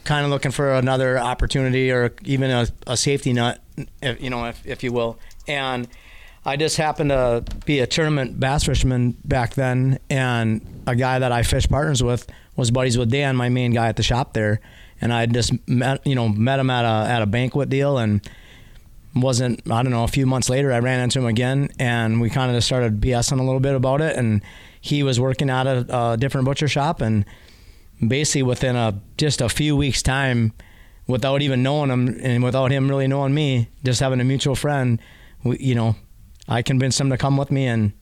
kind 0.04 0.26
of 0.26 0.32
looking 0.32 0.52
for 0.52 0.74
another 0.74 1.18
opportunity 1.18 1.92
or 1.92 2.14
even 2.24 2.52
a, 2.52 2.68
a 2.88 2.98
safety 2.98 3.32
net, 3.32 3.62
if, 4.02 4.22
you 4.22 4.30
know, 4.30 4.46
if, 4.46 4.66
if 4.66 4.84
you 4.84 4.92
will. 4.92 5.20
And 5.48 5.88
I 6.46 6.58
just 6.58 6.76
happened 6.76 7.12
to 7.12 7.46
be 7.66 7.80
a 7.80 7.88
tournament 7.88 8.38
bass 8.40 8.66
fisherman 8.66 9.16
back 9.24 9.54
then, 9.54 10.00
and 10.10 10.84
a 10.86 10.96
guy 10.96 11.20
that 11.20 11.32
I 11.32 11.44
fish 11.44 11.68
partners 11.70 12.04
with 12.04 12.28
was 12.58 12.72
buddies 12.72 12.98
with 12.98 13.10
Dan, 13.10 13.38
my 13.38 13.48
main 13.48 13.72
guy 13.72 13.88
at 13.88 13.96
the 13.96 14.04
shop 14.04 14.34
there. 14.34 14.60
And 15.04 15.12
I 15.12 15.26
just 15.26 15.52
met, 15.68 16.06
you 16.08 16.16
know, 16.16 16.30
met 16.30 16.60
him 16.60 16.70
at 16.70 16.86
a 16.86 17.12
at 17.12 17.22
a 17.22 17.26
banquet 17.26 17.68
deal, 17.68 17.98
and 17.98 18.22
wasn't 19.14 19.60
I 19.70 19.84
don't 19.84 19.92
know. 19.92 20.06
A 20.06 20.08
few 20.08 20.26
months 20.26 20.50
later, 20.50 20.72
I 20.72 20.80
ran 20.80 21.02
into 21.02 21.20
him 21.20 21.26
again, 21.26 21.70
and 21.78 22.22
we 22.22 22.30
kind 22.30 22.50
of 22.50 22.56
just 22.56 22.68
started 22.68 23.02
BSing 23.02 23.40
a 23.40 23.44
little 23.44 23.60
bit 23.60 23.76
about 23.76 24.00
it. 24.00 24.16
And 24.16 24.42
he 24.80 25.04
was 25.04 25.20
working 25.20 25.50
at 25.50 25.68
a, 25.68 26.12
a 26.14 26.18
different 26.18 26.46
butcher 26.46 26.70
shop, 26.70 27.02
and 27.02 27.26
basically 28.08 28.44
within 28.44 28.78
a 28.78 29.02
just 29.18 29.42
a 29.42 29.50
few 29.50 29.76
weeks 29.76 30.02
time 30.02 30.54
without 31.06 31.42
even 31.42 31.64
knowing 31.64 31.90
him 31.90 32.08
and 32.22 32.44
without 32.44 32.72
him 32.72 32.88
really 32.88 33.08
knowing 33.08 33.34
me 33.34 33.68
just 33.84 34.00
having 34.00 34.22
a 34.22 34.24
mutual 34.24 34.56
friend 34.56 35.02
we, 35.44 35.58
you 35.60 35.76
know 35.76 35.96
i 36.48 36.62
convinced 36.62 37.00
him 37.00 37.10
to 37.10 37.18
come 37.18 37.38
with 37.38 37.52
me 37.52 37.66
and 37.66 37.94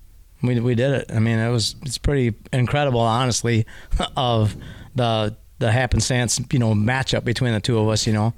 we, 0.41 0.59
we 0.59 0.75
did 0.75 0.91
it 0.91 1.11
i 1.13 1.19
mean 1.19 1.39
it 1.39 1.49
was 1.49 1.75
it's 1.83 1.97
pretty 1.97 2.35
incredible 2.53 2.99
honestly 2.99 3.65
of 4.15 4.55
the 4.95 5.35
the 5.61 5.71
happenstance 5.71 6.39
you 6.51 6.59
know 6.59 6.73
matchup 6.73 7.23
between 7.23 7.53
the 7.53 7.59
two 7.61 7.79
of 7.79 7.87
us 7.87 8.05
you 8.05 8.13
know 8.13 8.33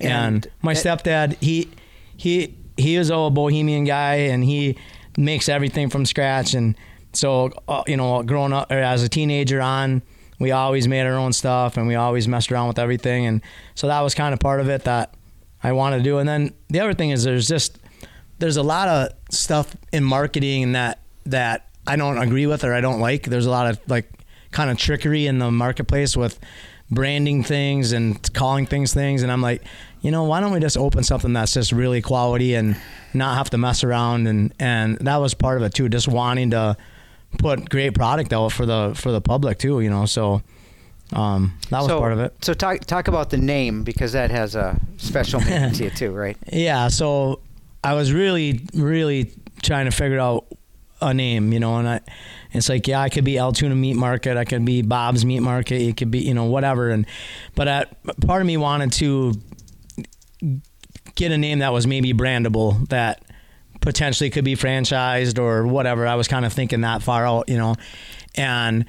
and, 0.00 0.46
and 0.46 0.48
my 0.62 0.72
stepdad 0.72 1.36
he 1.42 1.68
he 2.16 2.56
he 2.76 2.96
is 2.96 3.10
a 3.10 3.30
bohemian 3.30 3.84
guy 3.84 4.14
and 4.14 4.42
he 4.44 4.76
makes 5.18 5.48
everything 5.48 5.90
from 5.90 6.06
scratch 6.06 6.54
and 6.54 6.76
so 7.12 7.50
uh, 7.68 7.82
you 7.86 7.96
know 7.96 8.22
growing 8.22 8.52
up 8.52 8.70
or 8.70 8.78
as 8.78 9.02
a 9.02 9.08
teenager 9.08 9.60
on 9.60 10.02
we 10.40 10.50
always 10.50 10.88
made 10.88 11.02
our 11.02 11.16
own 11.16 11.32
stuff 11.32 11.76
and 11.76 11.86
we 11.86 11.94
always 11.94 12.26
messed 12.26 12.50
around 12.50 12.66
with 12.66 12.78
everything. 12.78 13.26
And 13.26 13.42
so 13.76 13.86
that 13.86 14.00
was 14.00 14.14
kind 14.14 14.32
of 14.32 14.40
part 14.40 14.60
of 14.60 14.68
it 14.68 14.84
that 14.84 15.14
I 15.62 15.72
wanted 15.72 15.98
to 15.98 16.02
do. 16.02 16.18
And 16.18 16.28
then 16.28 16.54
the 16.68 16.80
other 16.80 16.94
thing 16.94 17.10
is 17.10 17.22
there's 17.22 17.46
just, 17.46 17.78
there's 18.38 18.56
a 18.56 18.62
lot 18.62 18.88
of 18.88 19.12
stuff 19.30 19.76
in 19.92 20.02
marketing 20.02 20.72
that, 20.72 21.00
that 21.26 21.68
I 21.86 21.96
don't 21.96 22.16
agree 22.16 22.46
with 22.46 22.64
or 22.64 22.72
I 22.72 22.80
don't 22.80 23.00
like. 23.00 23.24
There's 23.24 23.44
a 23.44 23.50
lot 23.50 23.68
of 23.68 23.78
like 23.86 24.10
kind 24.50 24.70
of 24.70 24.76
trickery 24.78 25.26
in 25.26 25.38
the 25.38 25.50
marketplace 25.50 26.16
with 26.16 26.38
branding 26.90 27.44
things 27.44 27.92
and 27.92 28.32
calling 28.34 28.66
things 28.66 28.92
things. 28.92 29.22
And 29.22 29.30
I'm 29.30 29.42
like, 29.42 29.62
you 30.00 30.10
know, 30.10 30.24
why 30.24 30.40
don't 30.40 30.52
we 30.52 30.60
just 30.60 30.76
open 30.76 31.04
something 31.04 31.32
that's 31.32 31.52
just 31.52 31.72
really 31.72 32.02
quality 32.02 32.54
and 32.54 32.76
not 33.14 33.36
have 33.36 33.50
to 33.50 33.58
mess 33.58 33.84
around? 33.84 34.26
And, 34.26 34.52
and 34.58 34.98
that 34.98 35.16
was 35.16 35.34
part 35.34 35.56
of 35.58 35.62
it 35.62 35.74
too, 35.74 35.88
just 35.88 36.08
wanting 36.08 36.50
to, 36.50 36.76
put 37.38 37.68
great 37.70 37.94
product 37.94 38.32
out 38.32 38.52
for 38.52 38.66
the 38.66 38.92
for 38.94 39.12
the 39.12 39.20
public 39.20 39.58
too. 39.58 39.80
You 39.80 39.90
know, 39.90 40.06
so 40.06 40.42
um, 41.12 41.58
that 41.70 41.78
was 41.78 41.88
so, 41.88 41.98
part 41.98 42.12
of 42.12 42.20
it. 42.20 42.34
So 42.44 42.54
talk 42.54 42.80
talk 42.80 43.08
about 43.08 43.30
the 43.30 43.36
name 43.36 43.84
because 43.84 44.12
that 44.12 44.30
has 44.30 44.54
a 44.54 44.78
special 44.96 45.40
meaning 45.40 45.72
to 45.72 45.84
you 45.84 45.90
too, 45.90 46.12
right? 46.12 46.36
Yeah. 46.52 46.88
So 46.88 47.40
I 47.82 47.94
was 47.94 48.12
really 48.12 48.60
really 48.74 49.32
trying 49.62 49.86
to 49.86 49.90
figure 49.90 50.18
out 50.18 50.46
a 51.00 51.14
name, 51.14 51.52
you 51.52 51.60
know, 51.60 51.76
and 51.76 51.88
I 51.88 52.00
it's 52.52 52.68
like 52.68 52.86
yeah, 52.88 53.00
I 53.00 53.08
could 53.08 53.24
be 53.24 53.38
Altoona 53.38 53.74
Meat 53.74 53.94
Market, 53.94 54.36
I 54.36 54.44
could 54.44 54.64
be 54.64 54.82
Bob's 54.82 55.24
Meat 55.24 55.40
Market, 55.40 55.80
it 55.80 55.96
could 55.96 56.10
be 56.10 56.20
you 56.20 56.34
know 56.34 56.44
whatever, 56.44 56.90
and 56.90 57.06
but 57.54 57.68
at, 57.68 58.20
part 58.26 58.40
of 58.40 58.46
me 58.46 58.56
wanted 58.56 58.92
to 58.92 59.34
get 61.14 61.32
a 61.32 61.38
name 61.38 61.60
that 61.60 61.72
was 61.72 61.86
maybe 61.86 62.12
brandable 62.12 62.88
that 62.88 63.22
potentially 63.80 64.30
could 64.30 64.44
be 64.44 64.56
franchised 64.56 65.38
or 65.38 65.66
whatever. 65.66 66.06
I 66.06 66.14
was 66.14 66.28
kind 66.28 66.44
of 66.44 66.52
thinking 66.52 66.82
that 66.82 67.02
far 67.02 67.26
out, 67.26 67.48
you 67.48 67.56
know, 67.56 67.76
and 68.34 68.84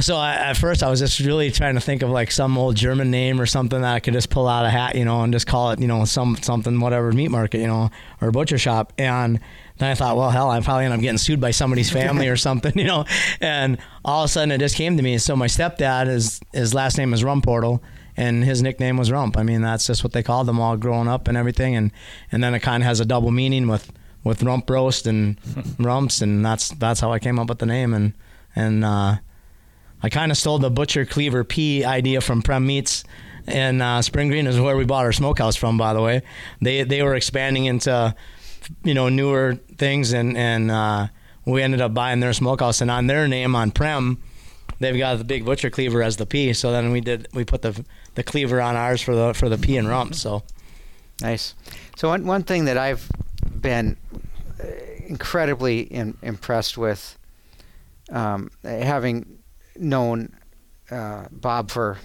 so 0.00 0.16
I, 0.16 0.34
at 0.34 0.56
first 0.56 0.82
I 0.82 0.90
was 0.90 0.98
just 0.98 1.20
really 1.20 1.50
trying 1.50 1.74
to 1.74 1.80
think 1.80 2.02
of 2.02 2.10
like 2.10 2.30
some 2.30 2.58
old 2.58 2.74
German 2.74 3.10
name 3.10 3.40
or 3.40 3.46
something 3.46 3.80
that 3.80 3.94
I 3.94 4.00
could 4.00 4.14
just 4.14 4.28
pull 4.28 4.48
out 4.48 4.64
a 4.64 4.70
hat, 4.70 4.96
you 4.96 5.04
know, 5.04 5.22
and 5.22 5.32
just 5.32 5.46
call 5.46 5.70
it, 5.70 5.80
you 5.80 5.86
know, 5.86 6.04
some 6.04 6.36
something 6.36 6.80
whatever 6.80 7.12
meat 7.12 7.30
market, 7.30 7.60
you 7.60 7.66
know, 7.66 7.90
or 8.20 8.32
butcher 8.32 8.58
shop. 8.58 8.92
And 8.98 9.38
then 9.78 9.90
I 9.90 9.94
thought, 9.94 10.16
well, 10.16 10.30
hell, 10.30 10.50
I'm 10.50 10.62
probably 10.62 10.84
end 10.84 10.94
up 10.94 11.00
getting 11.00 11.18
sued 11.18 11.40
by 11.40 11.50
somebody's 11.50 11.90
family 11.90 12.28
or 12.28 12.36
something, 12.48 12.72
you 12.78 12.84
know. 12.84 13.04
And 13.40 13.78
all 14.04 14.22
of 14.22 14.26
a 14.26 14.32
sudden 14.32 14.52
it 14.52 14.58
just 14.58 14.76
came 14.76 14.96
to 14.96 15.02
me. 15.02 15.18
So 15.18 15.34
my 15.36 15.46
stepdad 15.46 16.08
is 16.08 16.40
his 16.52 16.74
last 16.74 16.96
name 16.96 17.12
is 17.12 17.22
Rumportal 17.22 17.80
and 18.16 18.44
his 18.44 18.62
nickname 18.62 18.96
was 18.96 19.10
Rump. 19.10 19.36
I 19.36 19.42
mean, 19.42 19.62
that's 19.62 19.86
just 19.86 20.04
what 20.04 20.12
they 20.12 20.22
called 20.22 20.46
them 20.46 20.60
all 20.60 20.76
growing 20.76 21.08
up 21.08 21.28
and 21.28 21.36
everything. 21.36 21.74
And 21.74 21.90
and 22.30 22.42
then 22.42 22.54
it 22.54 22.60
kind 22.60 22.82
of 22.82 22.86
has 22.86 23.00
a 23.00 23.04
double 23.04 23.30
meaning 23.30 23.66
with 23.66 23.92
with 24.22 24.42
rump 24.42 24.68
roast 24.70 25.06
and 25.06 25.38
rumps, 25.78 26.22
and 26.22 26.44
that's 26.44 26.70
that's 26.70 27.00
how 27.00 27.12
I 27.12 27.18
came 27.18 27.38
up 27.38 27.48
with 27.48 27.58
the 27.58 27.66
name. 27.66 27.92
And 27.92 28.14
and 28.54 28.84
uh, 28.84 29.16
I 30.02 30.08
kind 30.08 30.30
of 30.30 30.38
stole 30.38 30.58
the 30.58 30.70
butcher 30.70 31.04
cleaver 31.04 31.44
P 31.44 31.84
idea 31.84 32.20
from 32.20 32.42
Prem 32.42 32.66
Meats. 32.66 33.04
And 33.46 33.82
uh, 33.82 34.00
Spring 34.00 34.28
Green 34.28 34.46
is 34.46 34.58
where 34.58 34.74
we 34.74 34.86
bought 34.86 35.04
our 35.04 35.12
smokehouse 35.12 35.54
from, 35.54 35.76
by 35.76 35.92
the 35.92 36.00
way. 36.00 36.22
They 36.62 36.82
they 36.82 37.02
were 37.02 37.14
expanding 37.14 37.66
into, 37.66 38.14
you 38.82 38.94
know, 38.94 39.08
newer 39.08 39.58
things, 39.76 40.12
and 40.12 40.36
and 40.36 40.70
uh, 40.70 41.08
we 41.44 41.62
ended 41.62 41.80
up 41.80 41.94
buying 41.94 42.20
their 42.20 42.32
smokehouse. 42.32 42.80
And 42.80 42.90
on 42.90 43.06
their 43.06 43.28
name 43.28 43.54
on 43.54 43.70
Prem, 43.70 44.22
they've 44.80 44.96
got 44.98 45.18
the 45.18 45.24
big 45.24 45.44
butcher 45.44 45.70
cleaver 45.70 46.02
as 46.02 46.16
the 46.16 46.26
P. 46.26 46.52
So 46.52 46.72
then 46.72 46.90
we 46.92 47.00
did 47.00 47.28
we 47.32 47.44
put 47.44 47.62
the 47.62 47.84
the 48.14 48.22
cleaver 48.22 48.60
on 48.60 48.76
ours 48.76 49.00
for 49.00 49.14
the 49.14 49.34
for 49.34 49.48
the 49.48 49.58
P 49.58 49.76
and 49.76 49.88
rump. 49.88 50.14
So 50.14 50.42
Nice. 51.20 51.54
So 51.96 52.08
one 52.08 52.26
one 52.26 52.42
thing 52.42 52.64
that 52.64 52.76
I've 52.76 53.08
been 53.60 53.96
uh, 54.60 54.66
incredibly 55.06 55.80
in, 55.80 56.16
impressed 56.22 56.76
with, 56.76 57.16
um, 58.10 58.50
having 58.64 59.38
known 59.76 60.34
uh, 60.90 61.26
Bob 61.30 61.70
for, 61.70 61.98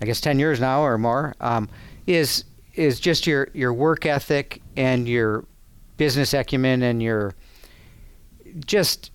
I 0.00 0.04
guess, 0.04 0.20
ten 0.20 0.38
years 0.38 0.60
now 0.60 0.82
or 0.82 0.98
more, 0.98 1.34
um, 1.40 1.68
is 2.06 2.44
is 2.74 3.00
just 3.00 3.26
your 3.26 3.48
your 3.54 3.72
work 3.72 4.04
ethic 4.04 4.60
and 4.76 5.08
your 5.08 5.44
business 5.98 6.32
acumen 6.32 6.82
and 6.82 7.02
your 7.02 7.34
just 8.64 9.12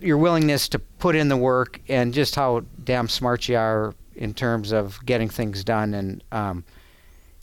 your 0.00 0.18
willingness 0.18 0.68
to 0.68 0.78
put 0.78 1.14
in 1.14 1.28
the 1.28 1.36
work 1.36 1.80
and 1.88 2.12
just 2.12 2.34
how 2.34 2.62
damn 2.82 3.08
smart 3.08 3.48
you 3.48 3.56
are 3.56 3.94
in 4.16 4.34
terms 4.34 4.72
of 4.72 4.98
getting 5.06 5.28
things 5.28 5.62
done 5.62 5.94
and 5.94 6.24
um, 6.32 6.64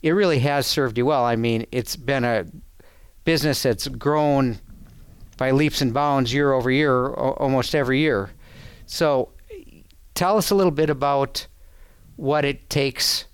it 0.02 0.10
really 0.10 0.40
has 0.40 0.66
served 0.66 0.98
you 0.98 1.06
well. 1.06 1.24
I 1.24 1.36
mean, 1.36 1.66
it's 1.70 1.96
been 1.96 2.24
a 2.24 2.44
business 3.24 3.62
that's 3.62 3.86
grown 3.86 4.58
by 5.36 5.52
leaps 5.52 5.80
and 5.80 5.94
bounds 5.94 6.34
year 6.34 6.52
over 6.52 6.70
year, 6.70 7.06
o- 7.06 7.36
almost 7.38 7.74
every 7.74 8.00
year. 8.00 8.30
So, 8.86 9.30
tell 10.14 10.36
us 10.36 10.50
a 10.50 10.54
little 10.54 10.72
bit 10.72 10.90
about 10.90 11.46
what 12.16 12.44
it 12.44 12.68
takes 12.68 13.26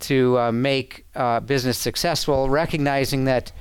to 0.00 0.38
uh, 0.38 0.52
make 0.52 1.04
uh, 1.14 1.40
business 1.40 1.76
successful, 1.76 2.48
recognizing 2.48 3.26
that 3.26 3.52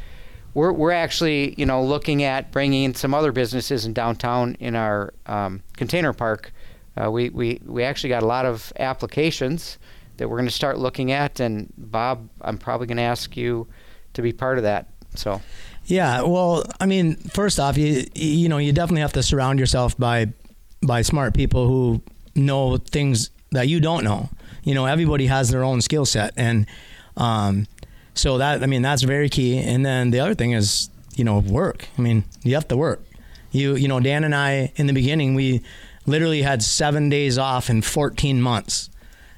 we're, 0.53 0.71
we're 0.71 0.91
actually, 0.91 1.53
you 1.57 1.65
know, 1.65 1.83
looking 1.83 2.23
at 2.23 2.51
bringing 2.51 2.83
in 2.83 2.95
some 2.95 3.13
other 3.13 3.31
businesses 3.31 3.85
in 3.85 3.93
downtown 3.93 4.55
in 4.59 4.75
our 4.75 5.13
um, 5.25 5.61
container 5.77 6.13
park. 6.13 6.51
Uh, 6.97 7.09
we, 7.11 7.29
we, 7.29 7.61
we 7.65 7.83
actually 7.83 8.09
got 8.09 8.23
a 8.23 8.25
lot 8.25 8.45
of 8.45 8.73
applications 8.79 9.77
that 10.17 10.27
we're 10.27 10.37
going 10.37 10.47
to 10.47 10.53
start 10.53 10.77
looking 10.77 11.11
at. 11.11 11.39
And 11.39 11.71
Bob, 11.77 12.29
I'm 12.41 12.57
probably 12.57 12.87
going 12.87 12.97
to 12.97 13.03
ask 13.03 13.37
you 13.37 13.67
to 14.13 14.21
be 14.21 14.33
part 14.33 14.57
of 14.57 14.63
that. 14.63 14.87
So, 15.15 15.41
yeah, 15.85 16.21
well, 16.21 16.63
I 16.79 16.85
mean, 16.85 17.15
first 17.15 17.59
off, 17.59 17.77
you 17.77 18.05
you 18.13 18.47
know 18.47 18.57
you 18.57 18.71
definitely 18.71 19.01
have 19.01 19.13
to 19.13 19.23
surround 19.23 19.59
yourself 19.59 19.97
by 19.97 20.27
by 20.83 21.01
smart 21.01 21.33
people 21.33 21.67
who 21.67 22.01
know 22.35 22.77
things 22.77 23.31
that 23.51 23.67
you 23.67 23.79
don't 23.79 24.03
know. 24.03 24.29
You 24.63 24.75
know, 24.75 24.85
everybody 24.85 25.25
has 25.27 25.49
their 25.49 25.63
own 25.63 25.81
skill 25.81 26.05
set, 26.05 26.33
and 26.37 26.67
um, 27.17 27.65
so 28.13 28.37
that 28.37 28.63
I 28.63 28.65
mean 28.65 28.81
that's 28.81 29.03
very 29.03 29.29
key. 29.29 29.57
And 29.57 29.85
then 29.85 30.11
the 30.11 30.19
other 30.19 30.35
thing 30.35 30.51
is 30.51 30.89
you 31.15 31.23
know 31.23 31.39
work. 31.39 31.87
I 31.97 32.01
mean, 32.01 32.23
you 32.43 32.55
have 32.55 32.67
to 32.69 32.77
work. 32.77 33.03
You 33.51 33.75
you 33.75 33.87
know, 33.87 33.99
Dan 33.99 34.23
and 34.23 34.35
I 34.35 34.71
in 34.75 34.87
the 34.87 34.93
beginning 34.93 35.35
we 35.35 35.61
literally 36.05 36.41
had 36.41 36.63
seven 36.63 37.09
days 37.09 37.37
off 37.37 37.69
in 37.69 37.81
14 37.81 38.41
months. 38.41 38.89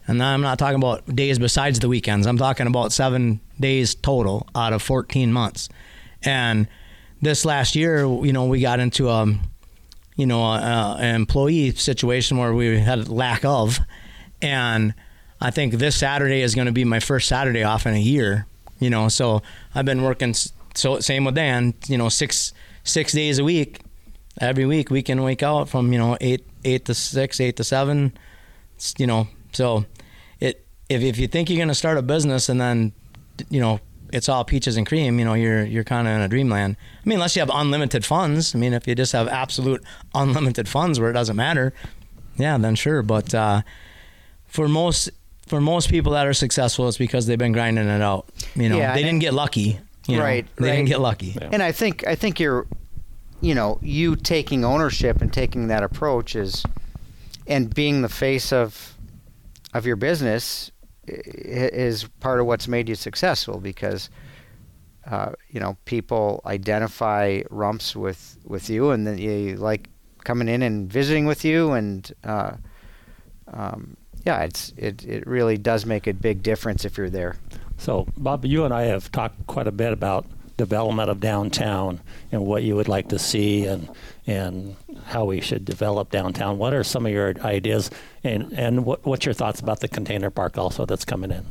And 0.07 0.21
I'm 0.21 0.41
not 0.41 0.57
talking 0.57 0.77
about 0.77 1.05
days 1.15 1.37
besides 1.37 1.79
the 1.79 1.87
weekends. 1.87 2.25
I'm 2.25 2.37
talking 2.37 2.67
about 2.67 2.91
seven 2.91 3.39
days 3.59 3.93
total 3.93 4.47
out 4.55 4.73
of 4.73 4.81
14 4.81 5.31
months. 5.31 5.69
And 6.23 6.67
this 7.21 7.45
last 7.45 7.75
year, 7.75 7.99
you 7.99 8.33
know, 8.33 8.45
we 8.45 8.61
got 8.61 8.79
into 8.79 9.09
a, 9.09 9.27
you 10.15 10.25
know, 10.25 10.43
a, 10.43 10.97
an 10.99 11.15
employee 11.15 11.71
situation 11.71 12.37
where 12.37 12.53
we 12.53 12.79
had 12.79 13.09
lack 13.09 13.45
of, 13.45 13.79
and 14.41 14.93
I 15.39 15.51
think 15.51 15.75
this 15.75 15.95
Saturday 15.95 16.41
is 16.41 16.55
going 16.55 16.65
to 16.65 16.71
be 16.71 16.83
my 16.83 16.99
first 16.99 17.27
Saturday 17.27 17.63
off 17.63 17.85
in 17.85 17.93
a 17.93 17.99
year. 17.99 18.47
You 18.81 18.89
know, 18.89 19.07
so 19.07 19.41
I've 19.73 19.85
been 19.85 20.01
working. 20.01 20.35
So 20.75 20.99
same 20.99 21.23
with 21.23 21.35
Dan. 21.35 21.73
You 21.87 21.97
know, 21.97 22.09
six 22.09 22.51
six 22.83 23.13
days 23.13 23.39
a 23.39 23.43
week, 23.45 23.79
every 24.41 24.65
week, 24.65 24.89
week 24.89 25.09
in 25.09 25.23
week 25.23 25.43
out, 25.43 25.69
from 25.69 25.93
you 25.93 25.99
know 25.99 26.17
eight 26.19 26.45
eight 26.65 26.83
to 26.85 26.93
six, 26.93 27.39
eight 27.39 27.55
to 27.55 27.63
seven. 27.63 28.11
You 28.97 29.07
know, 29.07 29.27
so 29.53 29.85
it 30.41 30.65
if 30.89 31.01
if 31.01 31.17
you 31.17 31.27
think 31.27 31.49
you're 31.49 31.57
going 31.57 31.69
to 31.69 31.75
start 31.75 31.97
a 31.97 32.01
business 32.01 32.49
and 32.49 32.59
then 32.59 32.91
you 33.49 33.61
know 33.61 33.79
it's 34.11 34.27
all 34.27 34.43
peaches 34.43 34.77
and 34.77 34.85
cream, 34.85 35.19
you 35.19 35.25
know, 35.25 35.33
you're 35.33 35.63
you're 35.63 35.83
kind 35.83 36.07
of 36.07 36.15
in 36.15 36.21
a 36.21 36.27
dreamland. 36.27 36.75
I 37.03 37.09
mean, 37.09 37.17
unless 37.17 37.35
you 37.35 37.41
have 37.41 37.51
unlimited 37.53 38.05
funds. 38.05 38.53
I 38.53 38.57
mean, 38.57 38.73
if 38.73 38.87
you 38.87 38.95
just 38.95 39.13
have 39.13 39.27
absolute 39.27 39.83
unlimited 40.13 40.67
funds 40.67 40.99
where 40.99 41.09
it 41.09 41.13
doesn't 41.13 41.35
matter, 41.35 41.73
yeah, 42.37 42.57
then 42.57 42.75
sure. 42.75 43.01
But 43.01 43.33
uh, 43.33 43.61
for 44.45 44.67
most 44.67 45.09
for 45.47 45.59
most 45.61 45.89
people 45.89 46.13
that 46.13 46.25
are 46.27 46.33
successful, 46.33 46.87
it's 46.87 46.97
because 46.97 47.25
they've 47.25 47.37
been 47.37 47.51
grinding 47.51 47.87
it 47.87 48.01
out. 48.01 48.29
You 48.55 48.69
know, 48.69 48.77
Yeah, 48.77 48.93
they 48.93 49.03
didn't 49.03 49.19
get 49.19 49.33
lucky. 49.33 49.79
You 50.07 50.17
know, 50.17 50.23
Right, 50.23 50.45
They 50.55 50.65
right. 50.67 50.75
didn't 50.75 50.87
get 50.87 50.99
lucky. 50.99 51.35
and 51.51 51.61
I 51.61 51.71
think 51.71 52.05
I 52.07 52.15
think 52.15 52.39
you're, 52.39 52.65
you 53.41 53.53
know, 53.55 53.79
you 53.81 54.15
taking 54.15 54.63
ownership 54.65 55.21
and 55.21 55.31
taking 55.31 55.67
that 55.67 55.83
approach 55.83 56.35
is, 56.35 56.63
and 57.47 57.73
being 57.73 58.01
the 58.01 58.09
face 58.09 58.51
of, 58.53 58.95
of 59.73 59.85
your 59.85 59.95
business, 59.95 60.71
is 61.07 62.05
part 62.19 62.39
of 62.39 62.45
what's 62.45 62.67
made 62.67 62.87
you 62.87 62.95
successful 62.95 63.59
because, 63.59 64.09
uh, 65.09 65.31
you 65.49 65.59
know, 65.59 65.75
people 65.85 66.41
identify 66.45 67.41
rumps 67.49 67.95
with 67.95 68.37
with 68.45 68.69
you, 68.69 68.91
and 68.91 69.05
then 69.05 69.17
you 69.17 69.55
like 69.57 69.89
coming 70.23 70.47
in 70.47 70.61
and 70.61 70.91
visiting 70.91 71.25
with 71.25 71.43
you, 71.43 71.71
and 71.71 72.11
uh, 72.23 72.53
um, 73.51 73.97
yeah, 74.25 74.41
it's 74.43 74.73
it 74.77 75.03
it 75.05 75.27
really 75.27 75.57
does 75.57 75.85
make 75.85 76.07
a 76.07 76.13
big 76.13 76.43
difference 76.43 76.85
if 76.85 76.97
you're 76.97 77.09
there. 77.09 77.37
So, 77.77 78.07
Bob, 78.17 78.45
you 78.45 78.63
and 78.65 78.73
I 78.73 78.83
have 78.83 79.11
talked 79.11 79.47
quite 79.47 79.67
a 79.67 79.71
bit 79.71 79.91
about 79.91 80.25
development 80.57 81.09
of 81.09 81.19
downtown 81.19 81.99
and 82.31 82.45
what 82.45 82.61
you 82.61 82.75
would 82.75 82.87
like 82.87 83.09
to 83.09 83.17
see 83.17 83.65
and 83.65 83.89
and 84.27 84.75
how 85.05 85.25
we 85.25 85.41
should 85.41 85.65
develop 85.65 86.11
downtown. 86.11 86.59
What 86.59 86.73
are 86.73 86.83
some 86.83 87.07
of 87.07 87.11
your 87.11 87.33
ideas 87.41 87.89
and 88.23 88.53
and 88.53 88.85
what, 88.85 89.03
what's 89.03 89.25
your 89.25 89.33
thoughts 89.33 89.59
about 89.59 89.79
the 89.79 89.87
container 89.87 90.29
park 90.29 90.59
also 90.59 90.85
that's 90.85 91.05
coming 91.05 91.31
in? 91.31 91.43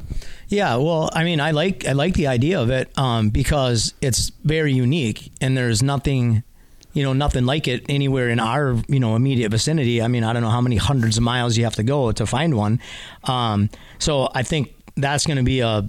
Yeah, 0.47 0.77
well, 0.77 1.11
I 1.13 1.25
mean, 1.25 1.41
I 1.41 1.51
like 1.51 1.85
I 1.85 1.93
like 1.93 2.15
the 2.15 2.29
idea 2.29 2.61
of 2.61 2.71
it 2.71 2.97
um, 2.97 3.31
because 3.31 3.95
it's 4.01 4.31
very 4.45 4.73
unique, 4.73 5.33
and 5.41 5.57
there's 5.57 5.83
nothing, 5.83 6.45
you 6.93 7.03
know, 7.03 7.13
nothing 7.13 7.47
like 7.47 7.69
it 7.69 7.85
anywhere 7.89 8.29
in 8.29 8.41
our 8.41 8.77
you 8.89 9.01
know 9.01 9.17
immediate 9.17 9.51
vicinity. 9.51 10.03
I 10.03 10.09
mean, 10.09 10.25
I 10.25 10.33
don't 10.33 10.43
know 10.43 10.51
how 10.51 10.61
many 10.61 10.77
hundreds 10.77 11.17
of 11.17 11.23
miles 11.23 11.57
you 11.57 11.65
have 11.65 11.77
to 11.77 11.83
go 11.83 12.13
to 12.13 12.27
find 12.27 12.57
one. 12.57 12.81
Um, 13.25 13.71
so 13.99 14.29
I 14.35 14.43
think 14.43 14.75
that's 14.97 15.27
going 15.27 15.39
to 15.39 15.43
be 15.43 15.61
a 15.61 15.87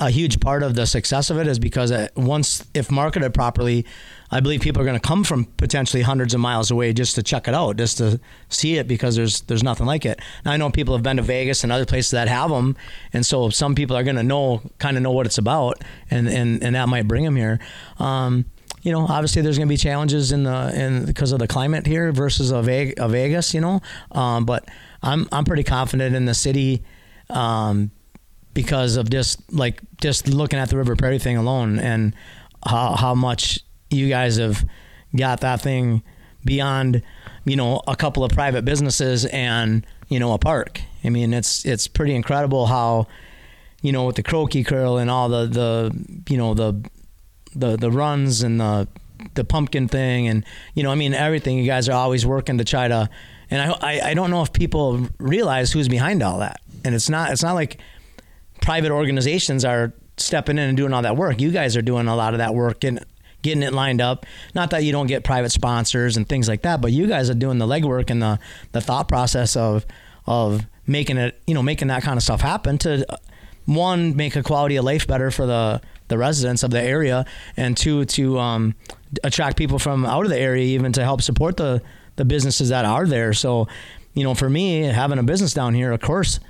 a 0.00 0.10
huge 0.10 0.40
part 0.40 0.62
of 0.62 0.74
the 0.74 0.86
success 0.86 1.30
of 1.30 1.38
it 1.38 1.46
is 1.46 1.58
because 1.58 1.90
uh, 1.90 2.08
once 2.16 2.64
if 2.74 2.90
marketed 2.90 3.32
properly, 3.32 3.86
I 4.30 4.40
believe 4.40 4.60
people 4.60 4.82
are 4.82 4.84
going 4.84 4.98
to 4.98 5.06
come 5.06 5.24
from 5.24 5.46
potentially 5.56 6.02
hundreds 6.02 6.34
of 6.34 6.40
miles 6.40 6.70
away 6.70 6.92
just 6.92 7.14
to 7.14 7.22
check 7.22 7.48
it 7.48 7.54
out, 7.54 7.76
just 7.76 7.98
to 7.98 8.20
see 8.48 8.76
it 8.76 8.86
because 8.88 9.16
there's 9.16 9.42
there's 9.42 9.62
nothing 9.62 9.86
like 9.86 10.04
it. 10.04 10.20
Now 10.44 10.52
I 10.52 10.56
know 10.56 10.70
people 10.70 10.94
have 10.94 11.02
been 11.02 11.16
to 11.16 11.22
Vegas 11.22 11.62
and 11.62 11.72
other 11.72 11.86
places 11.86 12.10
that 12.10 12.28
have 12.28 12.50
them, 12.50 12.76
and 13.12 13.24
so 13.24 13.48
some 13.48 13.74
people 13.74 13.96
are 13.96 14.02
going 14.02 14.16
to 14.16 14.22
know 14.22 14.60
kind 14.78 14.96
of 14.96 15.02
know 15.02 15.12
what 15.12 15.26
it's 15.26 15.38
about, 15.38 15.82
and 16.10 16.28
and 16.28 16.62
and 16.62 16.74
that 16.74 16.88
might 16.88 17.08
bring 17.08 17.24
them 17.24 17.36
here. 17.36 17.58
Um, 17.98 18.44
you 18.86 18.92
know, 18.92 19.00
obviously 19.00 19.42
there's 19.42 19.58
going 19.58 19.66
to 19.66 19.72
be 19.72 19.76
challenges 19.76 20.30
in 20.30 20.44
the 20.44 20.72
in 20.72 21.06
because 21.06 21.32
of 21.32 21.40
the 21.40 21.48
climate 21.48 21.88
here 21.88 22.12
versus 22.12 22.52
a, 22.52 22.62
Veg, 22.62 22.94
a 22.98 23.08
Vegas. 23.08 23.52
You 23.52 23.60
know, 23.60 23.80
um, 24.12 24.46
but 24.46 24.64
I'm 25.02 25.26
I'm 25.32 25.44
pretty 25.44 25.64
confident 25.64 26.14
in 26.14 26.24
the 26.24 26.34
city. 26.34 26.84
Um, 27.28 27.90
because 28.54 28.96
of 28.96 29.10
just 29.10 29.52
like 29.52 29.80
just 30.00 30.28
looking 30.28 30.60
at 30.60 30.70
the 30.70 30.76
River 30.76 30.94
Prairie 30.94 31.18
thing 31.18 31.36
alone 31.36 31.80
and 31.80 32.14
how 32.64 32.94
how 32.94 33.12
much 33.12 33.58
you 33.90 34.08
guys 34.08 34.36
have 34.36 34.64
got 35.16 35.40
that 35.40 35.60
thing 35.60 36.04
beyond 36.44 37.02
you 37.44 37.56
know 37.56 37.82
a 37.88 37.96
couple 37.96 38.22
of 38.22 38.30
private 38.30 38.64
businesses 38.64 39.24
and 39.26 39.84
you 40.08 40.20
know 40.20 40.32
a 40.32 40.38
park. 40.38 40.80
I 41.02 41.10
mean 41.10 41.34
it's 41.34 41.64
it's 41.64 41.88
pretty 41.88 42.14
incredible 42.14 42.66
how 42.66 43.08
you 43.82 43.90
know 43.90 44.06
with 44.06 44.14
the 44.14 44.22
croaky 44.22 44.62
curl 44.62 44.96
and 44.96 45.10
all 45.10 45.28
the 45.28 45.46
the 45.46 46.22
you 46.30 46.38
know 46.38 46.54
the 46.54 46.88
the 47.58 47.76
the 47.76 47.90
runs 47.90 48.42
and 48.42 48.60
the 48.60 48.88
the 49.34 49.44
pumpkin 49.44 49.88
thing 49.88 50.28
and 50.28 50.44
you 50.74 50.82
know 50.82 50.90
I 50.90 50.94
mean 50.94 51.14
everything 51.14 51.58
you 51.58 51.66
guys 51.66 51.88
are 51.88 51.92
always 51.92 52.26
working 52.26 52.58
to 52.58 52.64
try 52.64 52.86
to 52.88 53.08
and 53.50 53.62
I 53.62 53.78
I, 53.80 54.10
I 54.10 54.14
don't 54.14 54.30
know 54.30 54.42
if 54.42 54.52
people 54.52 55.08
realize 55.18 55.72
who's 55.72 55.88
behind 55.88 56.22
all 56.22 56.40
that 56.40 56.60
and 56.84 56.94
it's 56.94 57.08
not 57.08 57.32
it's 57.32 57.42
not 57.42 57.54
like 57.54 57.78
private 58.60 58.90
organizations 58.90 59.64
are 59.64 59.92
stepping 60.16 60.58
in 60.58 60.68
and 60.68 60.76
doing 60.76 60.92
all 60.92 61.02
that 61.02 61.16
work. 61.16 61.40
You 61.40 61.50
guys 61.50 61.76
are 61.76 61.82
doing 61.82 62.08
a 62.08 62.16
lot 62.16 62.34
of 62.34 62.38
that 62.38 62.54
work 62.54 62.84
and 62.84 63.04
getting 63.42 63.62
it 63.62 63.72
lined 63.72 64.00
up. 64.00 64.26
Not 64.54 64.70
that 64.70 64.84
you 64.84 64.92
don't 64.92 65.06
get 65.06 65.24
private 65.24 65.50
sponsors 65.50 66.16
and 66.16 66.28
things 66.28 66.48
like 66.48 66.62
that, 66.62 66.80
but 66.80 66.92
you 66.92 67.06
guys 67.06 67.30
are 67.30 67.34
doing 67.34 67.58
the 67.58 67.66
legwork 67.66 68.10
and 68.10 68.22
the 68.22 68.38
the 68.72 68.80
thought 68.80 69.08
process 69.08 69.56
of 69.56 69.86
of 70.26 70.66
making 70.86 71.16
it, 71.16 71.40
you 71.46 71.54
know, 71.54 71.62
making 71.62 71.88
that 71.88 72.02
kind 72.02 72.16
of 72.16 72.22
stuff 72.22 72.40
happen 72.40 72.78
to 72.78 73.12
uh, 73.12 73.16
one 73.66 74.16
make 74.16 74.36
a 74.36 74.42
quality 74.42 74.76
of 74.76 74.84
life 74.84 75.06
better 75.06 75.30
for 75.30 75.46
the 75.46 75.80
the 76.08 76.18
residents 76.18 76.62
of 76.62 76.70
the 76.70 76.80
area 76.80 77.24
and 77.56 77.76
two 77.76 78.04
to 78.04 78.38
um, 78.38 78.74
attract 79.24 79.56
people 79.56 79.78
from 79.78 80.04
out 80.06 80.24
of 80.24 80.30
the 80.30 80.38
area 80.38 80.64
even 80.64 80.92
to 80.92 81.02
help 81.02 81.22
support 81.22 81.56
the 81.56 81.82
the 82.16 82.24
businesses 82.24 82.70
that 82.70 82.84
are 82.84 83.06
there. 83.06 83.34
So, 83.34 83.68
you 84.14 84.24
know, 84.24 84.34
for 84.34 84.48
me 84.48 84.80
having 84.80 85.18
a 85.18 85.22
business 85.22 85.52
down 85.52 85.74
here, 85.74 85.92
of 85.92 86.00
course, 86.00 86.40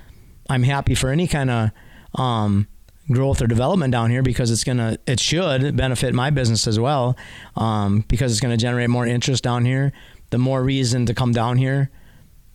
I'm 0.49 0.63
happy 0.63 0.95
for 0.95 1.09
any 1.09 1.27
kind 1.27 1.49
of 1.49 1.71
um, 2.15 2.67
growth 3.11 3.41
or 3.41 3.47
development 3.47 3.91
down 3.91 4.09
here 4.09 4.21
because 4.21 4.49
it's 4.49 4.63
gonna 4.63 4.97
it 5.05 5.19
should 5.19 5.75
benefit 5.75 6.13
my 6.13 6.29
business 6.29 6.67
as 6.67 6.79
well 6.79 7.17
um, 7.55 8.05
because 8.07 8.31
it's 8.31 8.41
gonna 8.41 8.57
generate 8.57 8.89
more 8.89 9.05
interest 9.05 9.43
down 9.43 9.65
here. 9.65 9.91
The 10.29 10.37
more 10.37 10.63
reason 10.63 11.05
to 11.05 11.13
come 11.13 11.31
down 11.31 11.57
here, 11.57 11.89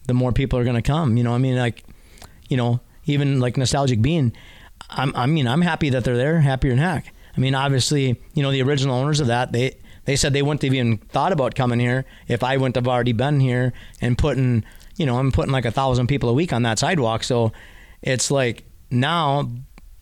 the 0.06 0.14
more 0.14 0.32
people 0.32 0.58
are 0.58 0.64
to 0.64 0.82
come. 0.82 1.16
You 1.16 1.24
know, 1.24 1.34
I 1.34 1.38
mean, 1.38 1.56
like, 1.56 1.84
you 2.48 2.56
know, 2.56 2.80
even 3.04 3.40
like 3.40 3.56
nostalgic 3.56 4.02
bean. 4.02 4.32
I'm, 4.90 5.14
I 5.16 5.26
mean, 5.26 5.46
I'm 5.46 5.62
happy 5.62 5.90
that 5.90 6.04
they're 6.04 6.16
there, 6.16 6.40
happier 6.40 6.70
than 6.70 6.78
heck. 6.78 7.12
I 7.36 7.40
mean, 7.40 7.54
obviously, 7.54 8.20
you 8.34 8.42
know, 8.42 8.50
the 8.50 8.62
original 8.62 8.94
owners 8.94 9.20
of 9.20 9.28
that, 9.28 9.52
they 9.52 9.76
they 10.04 10.16
said 10.16 10.32
they 10.32 10.42
wouldn't 10.42 10.62
have 10.62 10.74
even 10.74 10.98
thought 10.98 11.32
about 11.32 11.54
coming 11.54 11.78
here 11.78 12.04
if 12.26 12.42
I 12.42 12.56
wouldn't 12.56 12.76
have 12.76 12.88
already 12.88 13.12
been 13.12 13.40
here 13.40 13.72
and 14.00 14.18
putting, 14.18 14.64
you 14.96 15.06
know, 15.06 15.16
I'm 15.16 15.30
putting 15.30 15.52
like 15.52 15.64
a 15.64 15.70
thousand 15.70 16.08
people 16.08 16.28
a 16.28 16.32
week 16.32 16.52
on 16.52 16.62
that 16.64 16.78
sidewalk. 16.78 17.22
So 17.22 17.52
it's 18.02 18.30
like 18.30 18.64
now, 18.90 19.48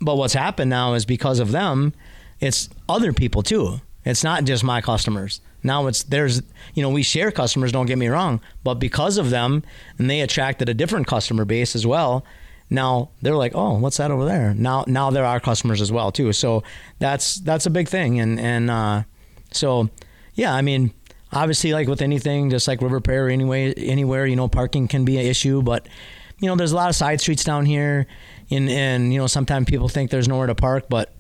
but 0.00 0.16
what's 0.16 0.32
happened 0.32 0.70
now 0.70 0.94
is 0.94 1.04
because 1.04 1.38
of 1.38 1.52
them, 1.52 1.92
it's 2.40 2.70
other 2.88 3.12
people 3.12 3.42
too. 3.42 3.80
It's 4.04 4.25
not 4.25 4.44
just 4.44 4.64
my 4.64 4.80
customers. 4.80 5.42
Now 5.62 5.87
it's 5.87 6.02
there's 6.04 6.42
you 6.75 6.82
know 6.82 6.88
we 6.88 7.02
share 7.02 7.30
customers. 7.30 7.72
Don't 7.72 7.87
get 7.87 7.99
me 7.99 8.08
wrong, 8.08 8.40
but 8.64 8.75
because 8.75 9.18
of 9.18 9.28
them, 9.28 9.62
and 9.99 10.08
they 10.08 10.22
attracted 10.22 10.70
a 10.70 10.75
different 10.75 11.06
customer 11.06 11.44
base 11.44 11.76
as 11.76 11.87
well. 11.87 12.25
Now 12.70 13.10
they're 13.20 13.36
like, 13.36 13.52
oh, 13.54 13.78
what's 13.78 13.96
that 13.96 14.10
over 14.10 14.24
there? 14.24 14.54
Now 14.54 14.84
now 14.86 15.10
they're 15.10 15.24
our 15.24 15.40
customers 15.40 15.80
as 15.80 15.90
well 15.90 16.12
too. 16.12 16.32
So 16.32 16.62
that's 16.98 17.36
that's 17.36 17.66
a 17.66 17.70
big 17.70 17.88
thing, 17.88 18.20
and 18.20 18.38
and 18.38 18.70
uh, 18.70 19.02
so 19.50 19.90
yeah, 20.34 20.54
I 20.54 20.62
mean 20.62 20.92
obviously 21.32 21.72
like 21.72 21.88
with 21.88 22.02
anything, 22.02 22.50
just 22.50 22.66
like 22.68 22.80
River 22.80 23.00
Prairie 23.00 23.32
anyway 23.32 23.74
anywhere, 23.74 24.26
you 24.26 24.36
know, 24.36 24.48
parking 24.48 24.88
can 24.88 25.04
be 25.04 25.18
an 25.18 25.26
issue, 25.26 25.62
but 25.62 25.88
you 26.38 26.48
know 26.48 26.56
there's 26.56 26.72
a 26.72 26.76
lot 26.76 26.88
of 26.88 26.96
side 26.96 27.20
streets 27.20 27.44
down 27.44 27.66
here, 27.66 28.06
and 28.50 28.70
and 28.70 29.12
you 29.12 29.18
know 29.18 29.26
sometimes 29.26 29.66
people 29.68 29.88
think 29.88 30.10
there's 30.10 30.28
nowhere 30.28 30.46
to 30.46 30.54
park, 30.54 30.86
but 30.88 31.12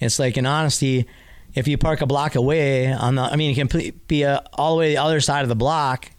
it's 0.00 0.18
like 0.18 0.36
in 0.36 0.46
honesty 0.46 1.08
if 1.54 1.66
you 1.66 1.78
park 1.78 2.00
a 2.00 2.06
block 2.06 2.34
away 2.34 2.92
on 2.92 3.16
the, 3.16 3.22
I 3.22 3.36
mean, 3.36 3.50
it 3.50 3.68
can 3.68 3.92
be 4.06 4.22
a, 4.22 4.42
all 4.54 4.74
the 4.74 4.78
way 4.78 4.90
the 4.90 4.98
other 4.98 5.20
side 5.20 5.42
of 5.42 5.48
the 5.48 5.56
block, 5.56 6.10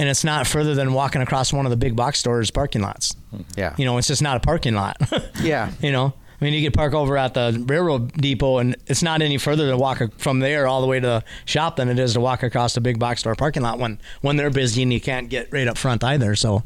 and 0.00 0.08
it's 0.08 0.24
not 0.24 0.46
further 0.46 0.74
than 0.74 0.94
walking 0.94 1.20
across 1.20 1.52
one 1.52 1.66
of 1.66 1.70
the 1.70 1.76
big 1.76 1.94
box 1.94 2.18
stores 2.18 2.50
parking 2.50 2.80
lots. 2.80 3.14
Yeah. 3.54 3.74
You 3.76 3.84
know, 3.84 3.98
it's 3.98 4.08
just 4.08 4.22
not 4.22 4.38
a 4.38 4.40
parking 4.40 4.74
lot. 4.74 4.96
Yeah. 5.42 5.72
You 5.80 5.92
know, 5.92 6.14
I 6.40 6.44
mean, 6.44 6.54
you 6.54 6.66
could 6.66 6.74
park 6.74 6.92
over 6.92 7.16
at 7.16 7.34
the 7.34 7.64
railroad 7.66 8.12
depot, 8.12 8.58
and 8.58 8.76
it's 8.86 9.02
not 9.02 9.22
any 9.22 9.38
further 9.38 9.68
to 9.70 9.76
walk 9.76 10.02
from 10.18 10.40
there 10.40 10.66
all 10.66 10.80
the 10.80 10.86
way 10.86 11.00
to 11.00 11.06
the 11.06 11.24
shop 11.44 11.76
than 11.76 11.88
it 11.88 11.98
is 11.98 12.14
to 12.14 12.20
walk 12.20 12.42
across 12.42 12.74
the 12.74 12.80
big 12.80 12.98
box 12.98 13.20
store 13.20 13.34
parking 13.34 13.62
lot 13.62 13.78
when 13.78 13.98
when 14.20 14.36
they're 14.36 14.50
busy 14.50 14.82
and 14.82 14.92
you 14.92 15.00
can't 15.00 15.28
get 15.28 15.52
right 15.52 15.68
up 15.68 15.76
front 15.78 16.02
either. 16.04 16.34
So. 16.34 16.62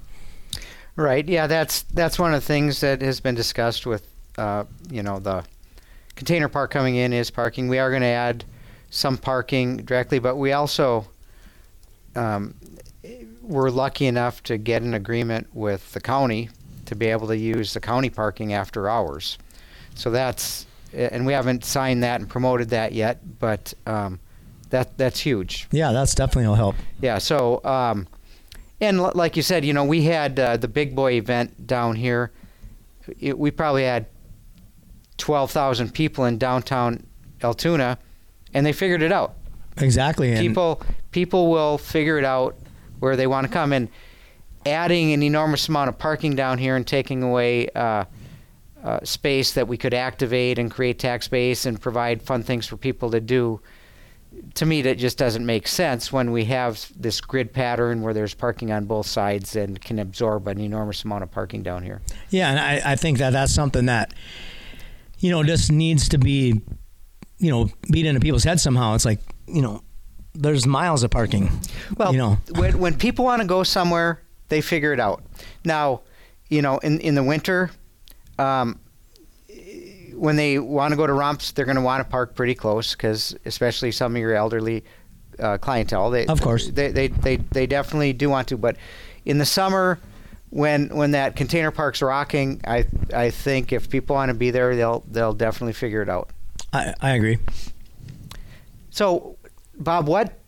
Right. 0.96 1.28
Yeah. 1.28 1.46
That's 1.46 1.82
that's 1.82 2.18
one 2.18 2.34
of 2.34 2.40
the 2.40 2.46
things 2.46 2.80
that 2.80 3.00
has 3.00 3.20
been 3.20 3.34
discussed 3.34 3.86
with, 3.86 4.06
uh, 4.38 4.64
you 4.90 5.02
know, 5.02 5.18
the 5.18 5.44
container 6.16 6.48
park 6.48 6.70
coming 6.70 6.96
in 6.96 7.12
is 7.12 7.30
parking. 7.30 7.68
We 7.68 7.78
are 7.78 7.90
going 7.90 8.02
to 8.02 8.08
add 8.08 8.44
some 8.90 9.18
parking 9.18 9.78
directly, 9.78 10.20
but 10.20 10.36
we 10.36 10.52
also 10.52 11.06
um, 12.16 12.54
we're 13.44 13.70
lucky 13.70 14.06
enough 14.06 14.42
to 14.44 14.58
get 14.58 14.82
an 14.82 14.94
agreement 14.94 15.48
with 15.54 15.92
the 15.92 16.00
county 16.00 16.50
to 16.86 16.94
be 16.94 17.06
able 17.06 17.26
to 17.28 17.36
use 17.36 17.74
the 17.74 17.80
county 17.80 18.10
parking 18.10 18.52
after 18.52 18.88
hours. 18.88 19.38
So 19.94 20.10
that's 20.10 20.66
and 20.92 21.26
we 21.26 21.32
haven't 21.32 21.64
signed 21.64 22.02
that 22.04 22.20
and 22.20 22.28
promoted 22.28 22.70
that 22.70 22.92
yet, 22.92 23.20
but 23.40 23.74
um, 23.86 24.20
that 24.70 24.96
that's 24.96 25.20
huge. 25.20 25.66
Yeah, 25.70 25.92
that's 25.92 26.14
definitely 26.14 26.48
will 26.48 26.54
help. 26.54 26.76
Yeah. 27.00 27.18
So 27.18 27.62
um, 27.64 28.06
and 28.80 28.98
l- 28.98 29.12
like 29.14 29.36
you 29.36 29.42
said, 29.42 29.64
you 29.64 29.72
know, 29.72 29.84
we 29.84 30.02
had 30.02 30.38
uh, 30.38 30.56
the 30.56 30.68
big 30.68 30.94
boy 30.94 31.12
event 31.12 31.66
down 31.66 31.96
here. 31.96 32.32
It, 33.20 33.38
we 33.38 33.50
probably 33.50 33.84
had 33.84 34.06
12,000 35.18 35.92
people 35.92 36.24
in 36.24 36.38
downtown 36.38 37.06
Altoona, 37.42 37.98
and 38.52 38.64
they 38.64 38.72
figured 38.72 39.02
it 39.02 39.12
out. 39.12 39.34
Exactly. 39.76 40.30
And 40.30 40.38
People 40.38 40.80
people 41.10 41.50
will 41.50 41.78
figure 41.78 42.18
it 42.18 42.24
out 42.24 42.56
where 43.04 43.16
they 43.16 43.26
want 43.26 43.46
to 43.46 43.52
come, 43.52 43.72
and 43.72 43.88
adding 44.66 45.12
an 45.12 45.22
enormous 45.22 45.68
amount 45.68 45.88
of 45.88 45.98
parking 45.98 46.34
down 46.34 46.58
here 46.58 46.74
and 46.74 46.86
taking 46.86 47.22
away 47.22 47.68
uh, 47.70 48.04
uh, 48.82 49.00
space 49.04 49.52
that 49.52 49.68
we 49.68 49.76
could 49.76 49.94
activate 49.94 50.58
and 50.58 50.70
create 50.70 50.98
tax 50.98 51.28
base 51.28 51.66
and 51.66 51.80
provide 51.80 52.22
fun 52.22 52.42
things 52.42 52.66
for 52.66 52.76
people 52.76 53.10
to 53.10 53.20
do. 53.20 53.60
To 54.54 54.66
me, 54.66 54.82
that 54.82 54.98
just 54.98 55.16
doesn't 55.16 55.46
make 55.46 55.68
sense 55.68 56.12
when 56.12 56.32
we 56.32 56.46
have 56.46 56.90
this 56.96 57.20
grid 57.20 57.52
pattern 57.52 58.02
where 58.02 58.12
there's 58.12 58.34
parking 58.34 58.72
on 58.72 58.84
both 58.84 59.06
sides 59.06 59.54
and 59.54 59.80
can 59.80 60.00
absorb 60.00 60.48
an 60.48 60.60
enormous 60.60 61.04
amount 61.04 61.22
of 61.22 61.30
parking 61.30 61.62
down 61.62 61.84
here. 61.84 62.02
Yeah, 62.30 62.50
and 62.50 62.58
I, 62.58 62.92
I 62.92 62.96
think 62.96 63.18
that 63.18 63.30
that's 63.30 63.54
something 63.54 63.86
that 63.86 64.12
you 65.20 65.30
know 65.30 65.44
just 65.44 65.70
needs 65.70 66.08
to 66.08 66.18
be 66.18 66.60
you 67.38 67.50
know 67.50 67.68
beat 67.92 68.06
into 68.06 68.20
people's 68.20 68.44
heads 68.44 68.62
somehow. 68.62 68.94
It's 68.94 69.04
like 69.04 69.20
you 69.46 69.62
know 69.62 69.83
there's 70.34 70.66
miles 70.66 71.02
of 71.02 71.10
parking. 71.10 71.50
Well, 71.96 72.12
you 72.12 72.18
know, 72.18 72.38
when 72.56 72.78
when 72.78 72.96
people 72.96 73.24
want 73.24 73.42
to 73.42 73.48
go 73.48 73.62
somewhere, 73.62 74.20
they 74.48 74.60
figure 74.60 74.92
it 74.92 75.00
out. 75.00 75.22
Now, 75.64 76.02
you 76.48 76.62
know, 76.62 76.78
in 76.78 77.00
in 77.00 77.14
the 77.14 77.22
winter, 77.22 77.70
um, 78.38 78.78
when 80.14 80.36
they 80.36 80.58
want 80.58 80.92
to 80.92 80.96
go 80.96 81.06
to 81.06 81.12
Rumps, 81.12 81.52
they're 81.52 81.64
going 81.64 81.76
to 81.76 81.82
want 81.82 82.04
to 82.04 82.10
park 82.10 82.34
pretty 82.34 82.54
close 82.54 82.92
because, 82.94 83.36
especially 83.44 83.92
some 83.92 84.14
of 84.14 84.20
your 84.20 84.34
elderly 84.34 84.84
uh, 85.38 85.58
clientele, 85.58 86.10
they 86.10 86.26
Of 86.26 86.40
course. 86.40 86.68
they, 86.68 86.90
they 86.90 87.08
they 87.08 87.36
they 87.36 87.66
definitely 87.66 88.12
do 88.12 88.28
want 88.28 88.48
to. 88.48 88.56
But 88.56 88.76
in 89.24 89.38
the 89.38 89.46
summer, 89.46 89.98
when 90.50 90.88
when 90.88 91.12
that 91.12 91.36
container 91.36 91.70
park's 91.70 92.02
rocking, 92.02 92.60
I 92.66 92.86
I 93.12 93.30
think 93.30 93.72
if 93.72 93.88
people 93.88 94.14
want 94.14 94.30
to 94.30 94.34
be 94.34 94.50
there, 94.50 94.74
they'll 94.76 95.04
they'll 95.10 95.32
definitely 95.32 95.72
figure 95.74 96.02
it 96.02 96.08
out. 96.08 96.30
I, 96.72 96.94
I 97.00 97.10
agree. 97.12 97.38
So, 98.90 99.33
Bob, 99.78 100.06
what 100.06 100.38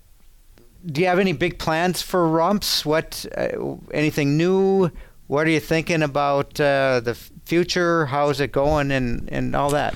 do 0.85 1.01
you 1.01 1.07
have 1.07 1.19
any 1.19 1.33
big 1.33 1.59
plans 1.59 2.03
for 2.03 2.29
Rumps? 2.29 2.87
What 2.87 3.27
uh, 3.37 3.77
anything 3.93 4.37
new? 4.37 4.91
What 5.27 5.47
are 5.47 5.51
you 5.51 5.61
thinking 5.61 6.03
about 6.03 6.61
uh, 6.61 7.01
the 7.01 7.15
future? 7.45 8.07
How's 8.07 8.41
it 8.41 8.53
going, 8.53 8.91
and 8.91 9.29
and 9.33 9.57
all 9.57 9.71
that? 9.71 9.95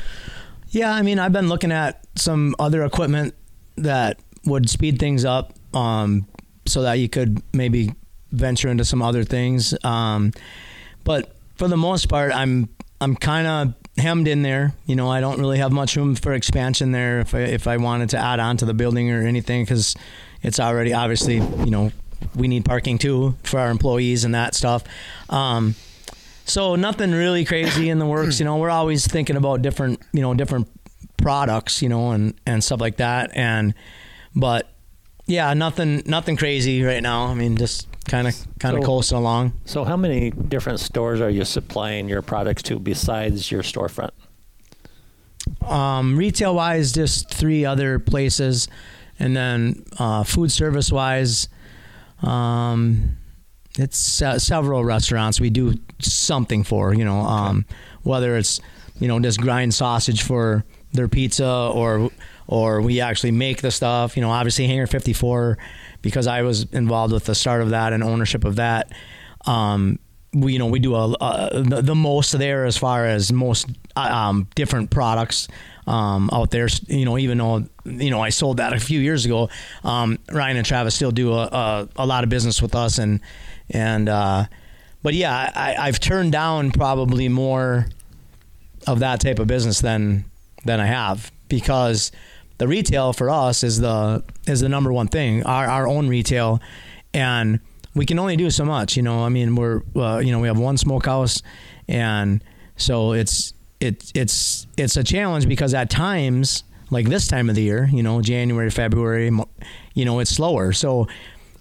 Yeah, 0.68 0.92
I 0.92 1.02
mean, 1.02 1.18
I've 1.18 1.32
been 1.32 1.48
looking 1.48 1.72
at 1.72 2.04
some 2.16 2.54
other 2.58 2.84
equipment 2.84 3.34
that 3.76 4.20
would 4.44 4.68
speed 4.68 4.98
things 4.98 5.24
up, 5.24 5.52
um, 5.74 6.26
so 6.66 6.82
that 6.82 6.94
you 6.94 7.08
could 7.08 7.42
maybe 7.52 7.92
venture 8.32 8.68
into 8.68 8.84
some 8.84 9.02
other 9.02 9.24
things. 9.24 9.74
Um, 9.84 10.32
but 11.04 11.34
for 11.56 11.68
the 11.68 11.76
most 11.76 12.08
part, 12.08 12.32
I'm 12.32 12.68
I'm 13.00 13.16
kind 13.16 13.46
of 13.46 13.74
hemmed 14.00 14.26
in 14.28 14.42
there. 14.42 14.74
You 14.86 14.96
know, 14.96 15.08
I 15.08 15.20
don't 15.20 15.38
really 15.38 15.58
have 15.58 15.72
much 15.72 15.96
room 15.96 16.14
for 16.14 16.32
expansion 16.32 16.92
there. 16.92 17.20
If 17.20 17.34
I 17.34 17.40
if 17.40 17.66
I 17.66 17.76
wanted 17.76 18.10
to 18.10 18.18
add 18.18 18.40
on 18.40 18.56
to 18.58 18.64
the 18.64 18.74
building 18.74 19.10
or 19.10 19.22
anything, 19.22 19.62
because 19.62 19.94
it's 20.42 20.58
already 20.58 20.92
obviously 20.92 21.36
you 21.36 21.70
know 21.70 21.92
we 22.34 22.48
need 22.48 22.64
parking 22.64 22.98
too 22.98 23.34
for 23.42 23.60
our 23.60 23.70
employees 23.70 24.24
and 24.24 24.34
that 24.34 24.54
stuff. 24.54 24.84
Um, 25.28 25.74
so 26.44 26.74
nothing 26.74 27.12
really 27.12 27.44
crazy 27.44 27.88
in 27.88 27.98
the 27.98 28.06
works. 28.06 28.40
You 28.40 28.44
know, 28.44 28.56
we're 28.56 28.70
always 28.70 29.06
thinking 29.06 29.36
about 29.36 29.62
different, 29.62 30.00
you 30.12 30.20
know, 30.20 30.34
different 30.34 30.68
products, 31.16 31.80
you 31.82 31.88
know, 31.88 32.10
and 32.10 32.34
and 32.46 32.62
stuff 32.62 32.80
like 32.80 32.96
that. 32.96 33.30
And 33.34 33.74
but 34.34 34.68
yeah, 35.26 35.54
nothing 35.54 36.02
nothing 36.06 36.36
crazy 36.36 36.82
right 36.82 37.02
now. 37.02 37.26
I 37.26 37.34
mean, 37.34 37.56
just 37.56 37.86
kind 38.10 38.26
of 38.26 38.34
kind 38.58 38.76
of 38.76 38.82
So- 38.82 38.86
coasting 38.86 39.18
along. 39.18 39.52
So, 39.64 39.84
how 39.84 39.96
many 39.96 40.30
different 40.30 40.80
stores 40.80 41.20
are 41.20 41.30
you 41.30 41.44
supplying 41.44 42.08
your 42.08 42.22
products 42.22 42.62
to 42.64 42.78
besides 42.78 43.50
your 43.50 43.62
storefront? 43.62 44.10
Um, 45.62 46.16
retail 46.16 46.54
wise, 46.54 46.92
just 46.92 47.30
three 47.30 47.64
other 47.64 47.98
places, 47.98 48.68
and 49.18 49.36
then 49.36 49.84
uh, 49.98 50.24
food 50.24 50.50
service 50.52 50.90
wise, 50.92 51.48
um, 52.22 53.16
it's 53.78 54.20
uh, 54.20 54.38
several 54.38 54.84
restaurants 54.84 55.40
we 55.40 55.50
do 55.50 55.74
something 56.00 56.64
for. 56.64 56.92
You 56.92 57.04
know, 57.04 57.20
um, 57.20 57.64
whether 58.02 58.36
it's 58.36 58.60
you 58.98 59.08
know 59.08 59.20
just 59.20 59.40
grind 59.40 59.72
sausage 59.72 60.22
for 60.22 60.64
their 60.92 61.08
pizza 61.08 61.48
or 61.72 62.10
or 62.48 62.82
we 62.82 63.00
actually 63.00 63.30
make 63.30 63.62
the 63.62 63.70
stuff. 63.70 64.16
You 64.16 64.22
know, 64.22 64.30
obviously 64.30 64.66
Hangar 64.66 64.88
54 64.88 65.56
because 66.02 66.26
I 66.26 66.42
was 66.42 66.64
involved 66.72 67.12
with 67.12 67.24
the 67.24 67.34
start 67.34 67.62
of 67.62 67.70
that 67.70 67.92
and 67.92 68.02
ownership 68.02 68.44
of 68.44 68.56
that. 68.56 68.92
Um, 69.46 69.98
we 70.32 70.52
you 70.52 70.58
know 70.58 70.66
we 70.66 70.78
do 70.78 70.94
a, 70.94 71.12
a 71.20 71.62
the, 71.62 71.82
the 71.82 71.94
most 71.94 72.32
there 72.32 72.64
as 72.64 72.76
far 72.76 73.06
as 73.06 73.32
most 73.32 73.68
uh, 73.96 74.00
um, 74.00 74.48
different 74.54 74.90
products 74.90 75.48
um, 75.86 76.30
out 76.32 76.50
there. 76.50 76.68
You 76.86 77.04
know, 77.04 77.18
even 77.18 77.38
though 77.38 77.64
you 77.84 78.10
know 78.10 78.20
I 78.20 78.30
sold 78.30 78.58
that 78.58 78.72
a 78.72 78.80
few 78.80 79.00
years 79.00 79.24
ago, 79.24 79.48
um, 79.82 80.18
Ryan 80.30 80.56
and 80.56 80.66
Travis 80.66 80.94
still 80.94 81.10
do 81.10 81.32
a, 81.32 81.44
a, 81.44 81.88
a 81.96 82.06
lot 82.06 82.24
of 82.24 82.30
business 82.30 82.62
with 82.62 82.74
us, 82.74 82.98
and 82.98 83.20
and 83.70 84.08
uh, 84.08 84.44
but 85.02 85.14
yeah, 85.14 85.50
I, 85.54 85.76
I've 85.78 85.98
turned 85.98 86.32
down 86.32 86.70
probably 86.70 87.28
more 87.28 87.86
of 88.86 89.00
that 89.00 89.20
type 89.20 89.38
of 89.38 89.46
business 89.46 89.80
than 89.80 90.24
than 90.64 90.80
I 90.80 90.86
have 90.86 91.32
because 91.48 92.12
the 92.60 92.68
retail 92.68 93.14
for 93.14 93.30
us 93.30 93.64
is 93.64 93.80
the 93.80 94.22
is 94.46 94.60
the 94.60 94.68
number 94.68 94.92
one 94.92 95.08
thing. 95.08 95.44
Our 95.44 95.66
our 95.66 95.88
own 95.88 96.08
retail, 96.08 96.60
and 97.14 97.60
we 97.94 98.04
can 98.04 98.18
only 98.18 98.36
do 98.36 98.50
so 98.50 98.66
much. 98.66 98.96
You 98.96 99.02
know, 99.02 99.24
I 99.24 99.30
mean, 99.30 99.56
we're 99.56 99.82
uh, 99.96 100.18
you 100.18 100.30
know 100.30 100.40
we 100.40 100.46
have 100.46 100.58
one 100.58 100.76
smokehouse, 100.76 101.42
and 101.88 102.44
so 102.76 103.12
it's 103.12 103.54
it 103.80 104.12
it's 104.14 104.66
it's 104.76 104.98
a 104.98 105.02
challenge 105.02 105.48
because 105.48 105.72
at 105.72 105.88
times 105.88 106.64
like 106.90 107.08
this 107.08 107.26
time 107.26 107.48
of 107.48 107.54
the 107.54 107.62
year, 107.62 107.88
you 107.90 108.02
know, 108.02 108.20
January, 108.20 108.68
February, 108.68 109.30
you 109.94 110.04
know, 110.04 110.18
it's 110.18 110.30
slower. 110.30 110.72
So, 110.72 111.06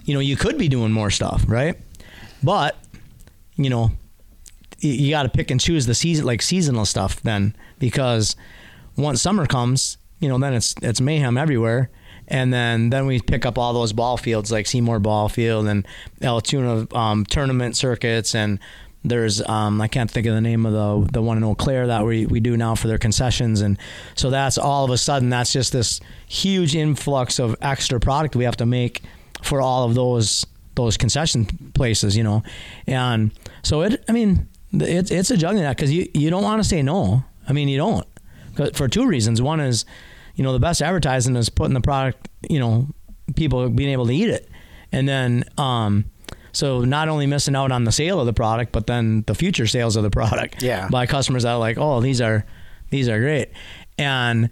you 0.04 0.16
know, 0.16 0.20
you 0.20 0.36
could 0.36 0.58
be 0.58 0.68
doing 0.68 0.92
more 0.92 1.12
stuff, 1.12 1.46
right? 1.48 1.76
but 2.42 2.78
you 3.58 3.70
know, 3.70 3.92
you, 4.80 5.12
got 5.12 5.24
to 5.24 5.30
pick 5.30 5.52
and 5.52 5.60
choose 5.60 5.86
the 5.86 5.94
season, 5.94 6.26
like 6.26 6.42
seasonal 6.42 6.86
stuff, 6.86 7.22
then 7.22 7.56
because 7.78 8.36
once 8.96 9.22
summer 9.22 9.46
comes, 9.46 9.98
you 10.20 10.30
know, 10.30 10.38
then 10.38 10.54
it's 10.54 10.76
it's 10.82 11.02
mayhem 11.02 11.38
everywhere. 11.38 11.90
And 12.30 12.54
then, 12.54 12.92
then 12.92 13.08
we 13.08 13.20
pick 13.20 13.44
up 13.44 13.58
all 13.58 13.74
those 13.74 13.92
ball 13.92 14.16
fields 14.16 14.52
like 14.52 14.68
Seymour 14.68 15.00
Ball 15.00 15.30
Field 15.30 15.68
and 15.68 15.88
Altoona 16.22 16.88
um, 16.96 17.26
tournament 17.26 17.76
circuits. 17.76 18.36
And 18.36 18.60
there's 19.04 19.42
um, 19.48 19.82
I 19.82 19.88
can't 19.88 20.12
think 20.12 20.28
of 20.28 20.36
the 20.36 20.42
name 20.42 20.66
of 20.66 20.74
the 20.74 21.14
the 21.14 21.22
one 21.22 21.38
in 21.38 21.44
Eau 21.44 21.56
Claire 21.56 21.88
that 21.88 22.06
we, 22.06 22.26
we 22.26 22.40
do 22.40 22.58
now 22.58 22.76
for 22.76 22.88
their 22.88 22.98
concessions. 22.98 23.62
And 23.62 23.78
so 24.16 24.30
that's 24.30 24.58
all 24.58 24.86
of 24.86 24.92
a 24.92 24.98
sudden 24.98 25.30
that's 25.30 25.54
just 25.54 25.72
this 25.72 26.00
huge 26.28 26.76
influx 26.76 27.40
of 27.40 27.56
extra 27.62 28.00
product 28.00 28.36
we 28.36 28.44
have 28.44 28.58
to 28.58 28.66
make 28.66 29.02
for 29.42 29.62
all 29.62 29.86
of 29.86 29.96
those 29.96 30.46
those 30.76 30.98
concession 30.98 31.46
places 31.74 32.16
you 32.16 32.24
know? 32.24 32.44
And 32.88 33.32
so 33.64 33.82
it 33.82 34.04
I 34.08 34.12
mean 34.12 34.50
it's 34.74 35.12
it's 35.12 35.32
a 35.32 35.38
juggling 35.38 35.68
because 35.70 35.92
you 35.92 36.10
you 36.14 36.30
don't 36.30 36.44
want 36.44 36.62
to 36.62 36.68
say 36.68 36.82
no. 36.82 37.24
I 37.48 37.54
mean 37.54 37.70
you 37.70 37.78
don't 37.78 38.06
for 38.74 38.88
two 38.88 39.08
reasons 39.08 39.42
one 39.42 39.60
is 39.60 39.86
you 40.36 40.44
know 40.44 40.54
the 40.54 40.60
best 40.60 40.82
advertising 40.82 41.36
is 41.36 41.50
putting 41.50 41.74
the 41.74 41.82
product 41.82 42.28
you 42.50 42.60
know 42.60 42.88
people 43.36 43.70
being 43.70 43.90
able 43.90 44.08
to 44.08 44.14
eat 44.14 44.30
it 44.30 44.50
and 44.92 45.08
then 45.08 45.44
um 45.58 46.06
so 46.52 46.82
not 46.82 47.10
only 47.10 47.28
missing 47.28 47.56
out 47.56 47.72
on 47.72 47.84
the 47.84 47.92
sale 47.92 48.20
of 48.20 48.26
the 48.26 48.34
product, 48.34 48.72
but 48.72 48.88
then 48.88 49.24
the 49.28 49.36
future 49.36 49.68
sales 49.68 49.96
of 49.96 50.04
the 50.04 50.10
product. 50.10 50.62
Yeah. 50.62 50.88
By 50.90 51.06
customers 51.06 51.44
that 51.44 51.52
are 51.52 51.60
like, 51.60 51.78
oh, 51.78 52.02
these 52.02 52.22
are 52.22 52.46
these 52.90 53.08
are 53.08 53.20
great, 53.20 53.52
and 53.98 54.50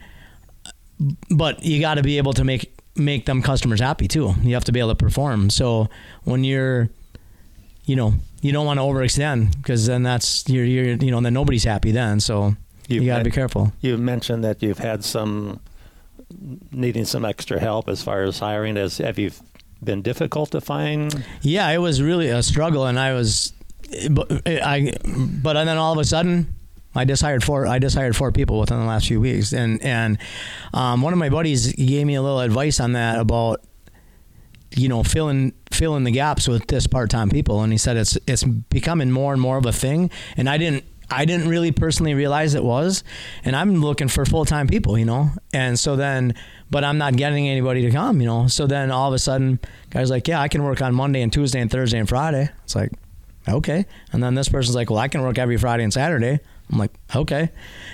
but 1.29 1.63
you 1.63 1.79
got 1.79 1.95
to 1.95 2.03
be 2.03 2.17
able 2.17 2.33
to 2.33 2.43
make 2.43 2.73
make 2.95 3.25
them 3.25 3.41
customers 3.41 3.79
happy 3.79 4.07
too. 4.07 4.33
You 4.41 4.53
have 4.53 4.65
to 4.65 4.71
be 4.71 4.79
able 4.79 4.89
to 4.89 4.95
perform. 4.95 5.49
So 5.49 5.89
when 6.23 6.43
you're, 6.43 6.89
you 7.85 7.95
know, 7.95 8.13
you 8.41 8.51
don't 8.51 8.65
want 8.65 8.79
to 8.79 8.83
overextend 8.83 9.57
because 9.57 9.85
then 9.85 10.03
that's 10.03 10.47
you're, 10.47 10.65
you're 10.65 10.95
you 10.95 11.11
know 11.11 11.21
then 11.21 11.33
nobody's 11.33 11.63
happy 11.63 11.91
then. 11.91 12.19
So 12.19 12.55
you 12.88 13.06
got 13.06 13.19
to 13.19 13.23
be 13.23 13.32
careful. 13.32 13.71
You 13.82 13.97
mentioned 13.97 14.43
that 14.43 14.63
you've 14.63 14.80
had 14.80 15.04
some 15.04 15.60
needing 16.71 17.06
some 17.06 17.26
extra 17.26 17.60
help 17.60 17.88
as 17.88 18.04
far 18.04 18.23
as 18.23 18.39
hiring. 18.39 18.76
Has 18.76 18.97
have 18.97 19.19
you 19.19 19.32
been 19.84 20.02
difficult 20.02 20.52
to 20.52 20.62
find? 20.62 21.23
Yeah, 21.41 21.69
it 21.69 21.78
was 21.78 22.02
really 22.02 22.30
a 22.30 22.43
struggle, 22.43 22.86
and 22.86 23.00
I 23.00 23.13
was, 23.13 23.54
but 24.10 24.41
I, 24.45 24.93
but 25.06 25.54
then 25.54 25.78
all 25.78 25.93
of 25.93 26.00
a 26.00 26.06
sudden, 26.06 26.54
I 26.95 27.06
just 27.06 27.21
hired 27.21 27.43
four. 27.43 27.67
I 27.67 27.80
just 27.80 27.95
hired 27.95 28.15
four 28.15 28.32
people 28.32 28.60
within 28.60 28.80
the 28.80 28.86
last 28.86 29.08
few 29.08 29.21
weeks, 29.21 29.54
and 29.54 29.82
and 29.82 30.17
um, 30.73 31.02
one 31.02 31.13
of 31.13 31.19
my 31.19 31.30
buddies 31.30 31.73
gave 31.73 32.06
me 32.08 32.15
a 32.15 32.21
little 32.21 32.39
advice 32.39 32.80
on 32.80 32.93
that 32.93 33.19
about, 33.19 33.62
you 34.76 34.89
know, 34.89 35.04
filling 35.04 35.54
filling 35.71 36.04
the 36.04 36.12
gaps 36.12 36.47
with 36.47 36.67
this 36.67 36.88
part 36.88 37.10
time 37.10 37.30
people, 37.30 37.62
and 37.62 37.71
he 37.71 37.78
said 37.78 37.97
it's 37.97 38.17
it's 38.28 38.43
becoming 38.43 39.12
more 39.12 39.32
and 39.34 39.41
more 39.41 39.58
of 39.58 39.65
a 39.65 39.73
thing, 39.73 40.10
and 40.36 40.50
I 40.50 40.58
didn't. 40.58 40.84
I 41.09 41.25
didn't 41.25 41.47
really 41.47 41.71
personally 41.71 42.13
realize 42.13 42.53
it 42.53 42.63
was, 42.63 43.03
and 43.45 43.55
I'm 43.55 43.75
looking 43.75 44.07
for 44.07 44.25
full 44.25 44.45
time 44.45 44.67
people, 44.67 44.97
you 44.97 45.05
know. 45.05 45.31
And 45.53 45.79
so 45.79 45.95
then, 45.95 46.35
but 46.69 46.83
I'm 46.83 46.97
not 46.97 47.15
getting 47.15 47.47
anybody 47.47 47.81
to 47.83 47.91
come, 47.91 48.19
you 48.19 48.27
know. 48.27 48.47
So 48.47 48.67
then 48.67 48.91
all 48.91 49.07
of 49.07 49.13
a 49.13 49.19
sudden, 49.19 49.59
guys 49.89 50.09
like, 50.09 50.27
yeah, 50.27 50.41
I 50.41 50.47
can 50.47 50.63
work 50.63 50.81
on 50.81 50.93
Monday 50.93 51.21
and 51.21 51.31
Tuesday 51.31 51.61
and 51.61 51.71
Thursday 51.71 51.99
and 51.99 52.09
Friday. 52.09 52.49
It's 52.63 52.75
like, 52.75 52.91
okay. 53.47 53.85
And 54.11 54.21
then 54.21 54.35
this 54.35 54.49
person's 54.49 54.75
like, 54.75 54.89
well, 54.89 54.99
I 54.99 55.07
can 55.07 55.21
work 55.21 55.37
every 55.37 55.57
Friday 55.57 55.83
and 55.83 55.93
Saturday. 55.93 56.39
I'm 56.69 56.77
like, 56.77 56.91
okay. 57.15 57.49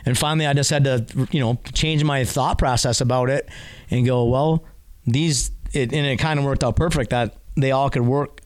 And 0.06 0.18
finally, 0.18 0.48
I 0.48 0.54
just 0.54 0.72
had 0.72 0.84
to, 0.86 1.06
you 1.32 1.40
know, 1.40 1.60
change 1.74 2.04
my 2.04 2.26
thought 2.26 2.58
process 2.58 3.02
about 3.02 3.30
it 3.30 3.48
and 3.92 4.06
go, 4.06 4.26
well, 4.26 4.64
these, 5.06 5.52
it, 5.74 5.94
and 5.94 6.06
it 6.08 6.18
kind 6.18 6.40
of 6.40 6.46
worked 6.46 6.64
out 6.64 6.76
perfect 6.76 7.12
that 7.12 7.36
they 7.56 7.72
all 7.72 7.92
could 7.92 8.02
work 8.02 8.42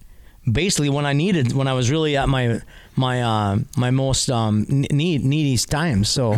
basically 0.50 0.90
when 0.90 1.06
I 1.06 1.14
needed, 1.14 1.54
when 1.54 1.68
I 1.68 1.74
was 1.74 1.92
really 1.92 2.18
at 2.18 2.30
my 2.30 2.62
my 2.96 3.22
uh, 3.22 3.58
my 3.76 3.92
most 3.92 4.30
um, 4.30 4.66
need 4.70 5.24
needy 5.24 5.58
times. 5.58 6.10
So 6.10 6.34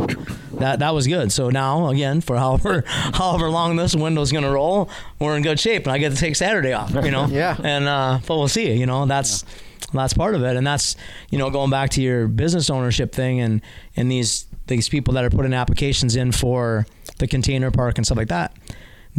that 0.54 0.80
that 0.80 0.93
was 0.93 1.08
good. 1.08 1.32
So 1.32 1.50
now 1.50 1.88
again, 1.89 2.22
for 2.22 2.38
however 2.38 2.84
however 2.88 3.50
long 3.50 3.76
this 3.76 3.95
window's 3.95 4.32
gonna 4.32 4.52
roll, 4.52 4.89
we're 5.19 5.36
in 5.38 5.43
good 5.43 5.60
shape, 5.60 5.84
and 5.84 5.93
I 5.93 5.98
get 5.98 6.12
to 6.12 6.17
take 6.17 6.36
Saturday 6.36 6.74
off. 6.74 6.93
You 6.93 7.12
know. 7.12 7.28
Yeah. 7.39 7.56
And 7.63 7.88
uh, 7.88 8.19
but 8.28 8.38
we'll 8.38 8.48
see. 8.48 8.74
You 8.74 8.86
know, 8.86 9.06
that's 9.06 9.45
that's 9.93 10.13
part 10.13 10.36
of 10.36 10.43
it, 10.43 10.58
and 10.58 10.65
that's 10.65 10.95
you 11.30 11.38
know 11.38 11.50
going 11.50 11.69
back 11.69 11.91
to 11.91 12.02
your 12.02 12.28
business 12.28 12.69
ownership 12.69 13.13
thing, 13.13 13.39
and 13.39 13.62
and 13.95 14.12
these 14.12 14.45
these 14.67 14.89
people 14.89 15.13
that 15.13 15.24
are 15.24 15.30
putting 15.30 15.54
applications 15.54 16.15
in 16.15 16.32
for 16.32 16.86
the 17.17 17.28
container 17.28 17.72
park 17.72 17.98
and 17.98 18.06
stuff 18.06 18.17
like 18.17 18.30
that. 18.30 18.54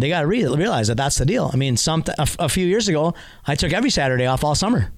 They 0.00 0.08
got 0.08 0.22
to 0.22 0.26
re- 0.26 0.46
realize 0.46 0.88
that 0.88 0.96
that's 0.96 1.18
the 1.18 1.26
deal. 1.26 1.50
I 1.52 1.56
mean, 1.56 1.76
some 1.76 2.02
a, 2.18 2.28
a 2.38 2.48
few 2.48 2.66
years 2.66 2.88
ago, 2.88 3.14
I 3.46 3.54
took 3.54 3.72
every 3.72 3.90
Saturday 3.90 4.26
off 4.26 4.44
all 4.44 4.54
summer. 4.54 4.90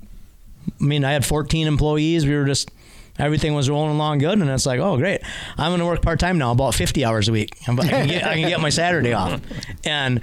I 0.81 0.85
mean, 0.85 1.05
I 1.05 1.13
had 1.13 1.25
14 1.25 1.67
employees. 1.67 2.27
We 2.27 2.35
were 2.37 2.45
just 2.45 2.71
everything 3.19 3.55
was 3.55 3.69
rolling 3.69 3.95
along 3.95 4.19
good, 4.19 4.39
and 4.39 4.49
it's 4.49 4.67
like, 4.67 4.81
oh, 4.81 4.97
great. 4.97 5.21
I'm 5.59 5.71
going 5.71 5.81
to 5.81 5.87
work 5.87 6.03
part 6.03 6.21
time 6.21 6.39
now, 6.39 6.53
about 6.53 6.75
50 6.75 7.05
hours 7.05 7.29
a 7.29 7.33
week. 7.33 7.51
I 7.69 7.75
can, 7.75 8.09
get, 8.09 8.25
I 8.25 8.35
can 8.35 8.49
get 8.49 8.61
my 8.61 8.71
Saturday 8.71 9.13
off, 9.13 9.41
and 9.85 10.21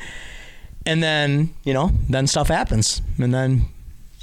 and 0.85 1.03
then 1.03 1.53
you 1.63 1.73
know, 1.73 1.91
then 2.09 2.27
stuff 2.27 2.47
happens, 2.47 3.01
and 3.17 3.33
then 3.33 3.65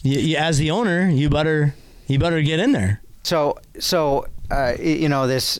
you, 0.02 0.18
you, 0.18 0.36
as 0.36 0.58
the 0.58 0.70
owner, 0.70 1.08
you 1.08 1.28
better 1.28 1.74
you 2.06 2.18
better 2.18 2.40
get 2.42 2.60
in 2.60 2.72
there. 2.72 3.02
So, 3.24 3.58
so 3.78 4.26
uh, 4.50 4.74
you 4.78 5.08
know 5.08 5.26
this. 5.26 5.58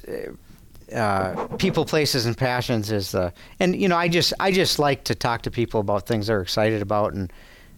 Uh, 0.94 1.46
people, 1.57 1.85
places, 1.85 2.27
and 2.27 2.38
passions 2.38 2.92
is 2.92 3.11
the, 3.11 3.33
and 3.59 3.75
you 3.75 3.88
know 3.88 3.96
I 3.96 4.07
just 4.07 4.33
I 4.38 4.53
just 4.53 4.79
like 4.79 5.03
to 5.05 5.16
talk 5.16 5.42
to 5.42 5.51
people 5.51 5.81
about 5.81 6.07
things 6.07 6.29
they're 6.29 6.40
excited 6.40 6.81
about, 6.81 7.12
and 7.12 7.33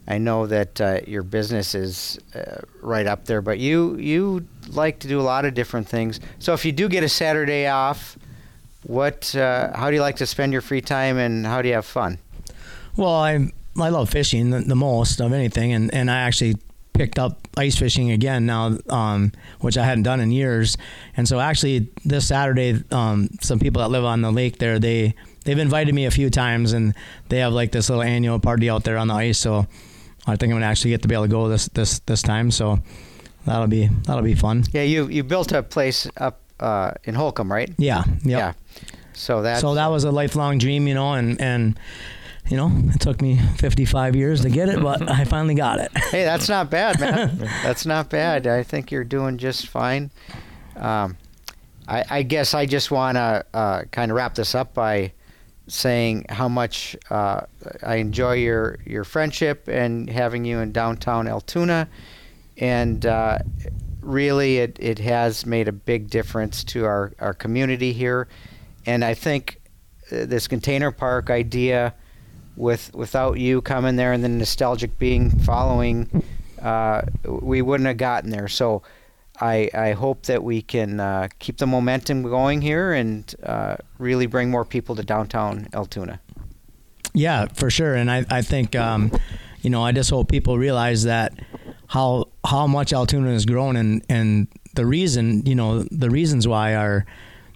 I 0.06 0.18
know 0.18 0.46
that 0.46 0.80
uh, 0.80 1.00
your 1.06 1.22
business 1.22 1.74
is 1.74 2.18
uh, 2.34 2.60
right 2.82 3.06
up 3.06 3.24
there, 3.24 3.40
but 3.40 3.58
you 3.58 3.96
you 3.96 4.46
like 4.68 4.98
to 5.00 5.08
do 5.08 5.20
a 5.20 5.22
lot 5.22 5.46
of 5.46 5.54
different 5.54 5.88
things. 5.88 6.20
So 6.38 6.52
if 6.52 6.64
you 6.64 6.72
do 6.72 6.88
get 6.88 7.02
a 7.02 7.08
Saturday 7.08 7.66
off, 7.66 8.18
what 8.82 9.34
uh, 9.34 9.74
how 9.76 9.88
do 9.88 9.96
you 9.96 10.02
like 10.02 10.16
to 10.16 10.26
spend 10.26 10.52
your 10.52 10.62
free 10.62 10.82
time, 10.82 11.16
and 11.16 11.46
how 11.46 11.62
do 11.62 11.68
you 11.68 11.74
have 11.74 11.86
fun? 11.86 12.18
Well, 12.96 13.14
I 13.14 13.52
I 13.78 13.88
love 13.88 14.10
fishing 14.10 14.50
the, 14.50 14.60
the 14.60 14.76
most 14.76 15.20
of 15.20 15.32
anything, 15.32 15.72
and, 15.72 15.92
and 15.94 16.10
I 16.10 16.20
actually 16.20 16.56
picked 16.98 17.18
up 17.18 17.46
ice 17.56 17.76
fishing 17.76 18.10
again 18.10 18.44
now, 18.44 18.76
um, 18.90 19.32
which 19.60 19.78
I 19.78 19.84
hadn't 19.84 20.02
done 20.02 20.20
in 20.20 20.32
years. 20.32 20.76
And 21.16 21.26
so 21.28 21.38
actually 21.38 21.88
this 22.04 22.26
Saturday, 22.26 22.82
um, 22.90 23.30
some 23.40 23.60
people 23.60 23.80
that 23.82 23.88
live 23.88 24.04
on 24.04 24.20
the 24.20 24.32
lake 24.32 24.58
there, 24.58 24.78
they 24.80 25.14
they've 25.44 25.58
invited 25.58 25.94
me 25.94 26.06
a 26.06 26.10
few 26.10 26.28
times, 26.28 26.72
and 26.72 26.94
they 27.28 27.38
have 27.38 27.52
like 27.52 27.70
this 27.70 27.88
little 27.88 28.02
annual 28.02 28.40
party 28.40 28.68
out 28.68 28.82
there 28.82 28.98
on 28.98 29.06
the 29.06 29.14
ice. 29.14 29.38
So 29.38 29.66
I 30.26 30.36
think 30.36 30.50
I'm 30.50 30.56
gonna 30.56 30.66
actually 30.66 30.90
get 30.90 31.02
to 31.02 31.08
be 31.08 31.14
able 31.14 31.24
to 31.24 31.30
go 31.30 31.48
this 31.48 31.68
this 31.68 32.00
this 32.00 32.20
time. 32.20 32.50
So 32.50 32.80
that'll 33.46 33.68
be 33.68 33.88
that'll 34.06 34.22
be 34.22 34.34
fun. 34.34 34.64
Yeah, 34.72 34.82
you 34.82 35.06
you 35.08 35.22
built 35.22 35.52
a 35.52 35.62
place 35.62 36.10
up 36.16 36.40
uh, 36.58 36.92
in 37.04 37.14
Holcombe, 37.14 37.52
right? 37.52 37.70
Yeah, 37.78 38.02
yep. 38.24 38.38
Yeah. 38.38 38.52
So 39.12 39.42
that 39.42 39.60
So 39.60 39.74
that 39.74 39.90
was 39.90 40.04
a 40.04 40.10
lifelong 40.10 40.58
dream, 40.58 40.88
you 40.88 40.94
know, 40.94 41.12
and 41.14 41.40
and 41.40 41.78
you 42.48 42.56
know, 42.56 42.72
it 42.94 43.00
took 43.00 43.20
me 43.20 43.38
55 43.58 44.16
years 44.16 44.40
to 44.42 44.50
get 44.50 44.68
it, 44.68 44.80
but 44.80 45.08
I 45.08 45.24
finally 45.24 45.54
got 45.54 45.80
it. 45.80 45.90
Hey, 46.08 46.24
that's 46.24 46.48
not 46.48 46.70
bad, 46.70 46.98
man. 46.98 47.36
that's 47.62 47.84
not 47.84 48.08
bad. 48.08 48.46
I 48.46 48.62
think 48.62 48.90
you're 48.90 49.04
doing 49.04 49.36
just 49.36 49.66
fine. 49.66 50.10
Um, 50.74 51.18
I, 51.86 52.04
I 52.08 52.22
guess 52.22 52.54
I 52.54 52.64
just 52.64 52.90
want 52.90 53.16
to 53.16 53.44
uh, 53.52 53.82
kind 53.90 54.10
of 54.10 54.16
wrap 54.16 54.34
this 54.34 54.54
up 54.54 54.72
by 54.72 55.12
saying 55.66 56.24
how 56.30 56.48
much 56.48 56.96
uh, 57.10 57.42
I 57.82 57.96
enjoy 57.96 58.34
your 58.34 58.78
your 58.86 59.04
friendship 59.04 59.68
and 59.68 60.08
having 60.08 60.46
you 60.46 60.60
in 60.60 60.72
downtown 60.72 61.28
Altoona, 61.28 61.88
and 62.56 63.04
uh, 63.04 63.38
really 64.00 64.58
it, 64.58 64.78
it 64.80 64.98
has 65.00 65.44
made 65.44 65.68
a 65.68 65.72
big 65.72 66.08
difference 66.08 66.64
to 66.64 66.86
our, 66.86 67.12
our 67.18 67.34
community 67.34 67.92
here, 67.92 68.28
and 68.86 69.04
I 69.04 69.12
think 69.12 69.60
uh, 70.10 70.24
this 70.24 70.48
container 70.48 70.90
park 70.90 71.28
idea 71.28 71.94
with 72.58 72.94
without 72.94 73.38
you 73.38 73.62
coming 73.62 73.96
there 73.96 74.12
and 74.12 74.22
the 74.22 74.28
nostalgic 74.28 74.98
bean 74.98 75.30
following, 75.30 76.22
uh, 76.60 77.02
we 77.24 77.62
wouldn't 77.62 77.86
have 77.86 77.96
gotten 77.96 78.30
there. 78.30 78.48
So 78.48 78.82
I, 79.40 79.70
I 79.72 79.92
hope 79.92 80.24
that 80.24 80.42
we 80.42 80.62
can 80.62 80.98
uh, 80.98 81.28
keep 81.38 81.58
the 81.58 81.66
momentum 81.66 82.22
going 82.24 82.60
here 82.60 82.92
and 82.92 83.32
uh, 83.42 83.76
really 83.98 84.26
bring 84.26 84.50
more 84.50 84.64
people 84.64 84.96
to 84.96 85.02
downtown 85.02 85.68
Altoona. 85.72 86.20
Yeah, 87.14 87.46
for 87.54 87.70
sure. 87.70 87.94
And 87.94 88.10
I, 88.10 88.24
I 88.30 88.42
think, 88.42 88.74
um, 88.74 89.12
you 89.62 89.70
know, 89.70 89.82
I 89.82 89.92
just 89.92 90.10
hope 90.10 90.28
people 90.28 90.58
realize 90.58 91.04
that 91.04 91.32
how 91.86 92.26
how 92.44 92.66
much 92.66 92.92
Altoona 92.92 93.32
has 93.32 93.46
grown 93.46 93.76
and, 93.76 94.04
and 94.08 94.48
the 94.74 94.84
reason, 94.84 95.46
you 95.46 95.54
know, 95.54 95.84
the 95.84 96.10
reasons 96.10 96.46
why 96.46 96.74
are, 96.74 97.06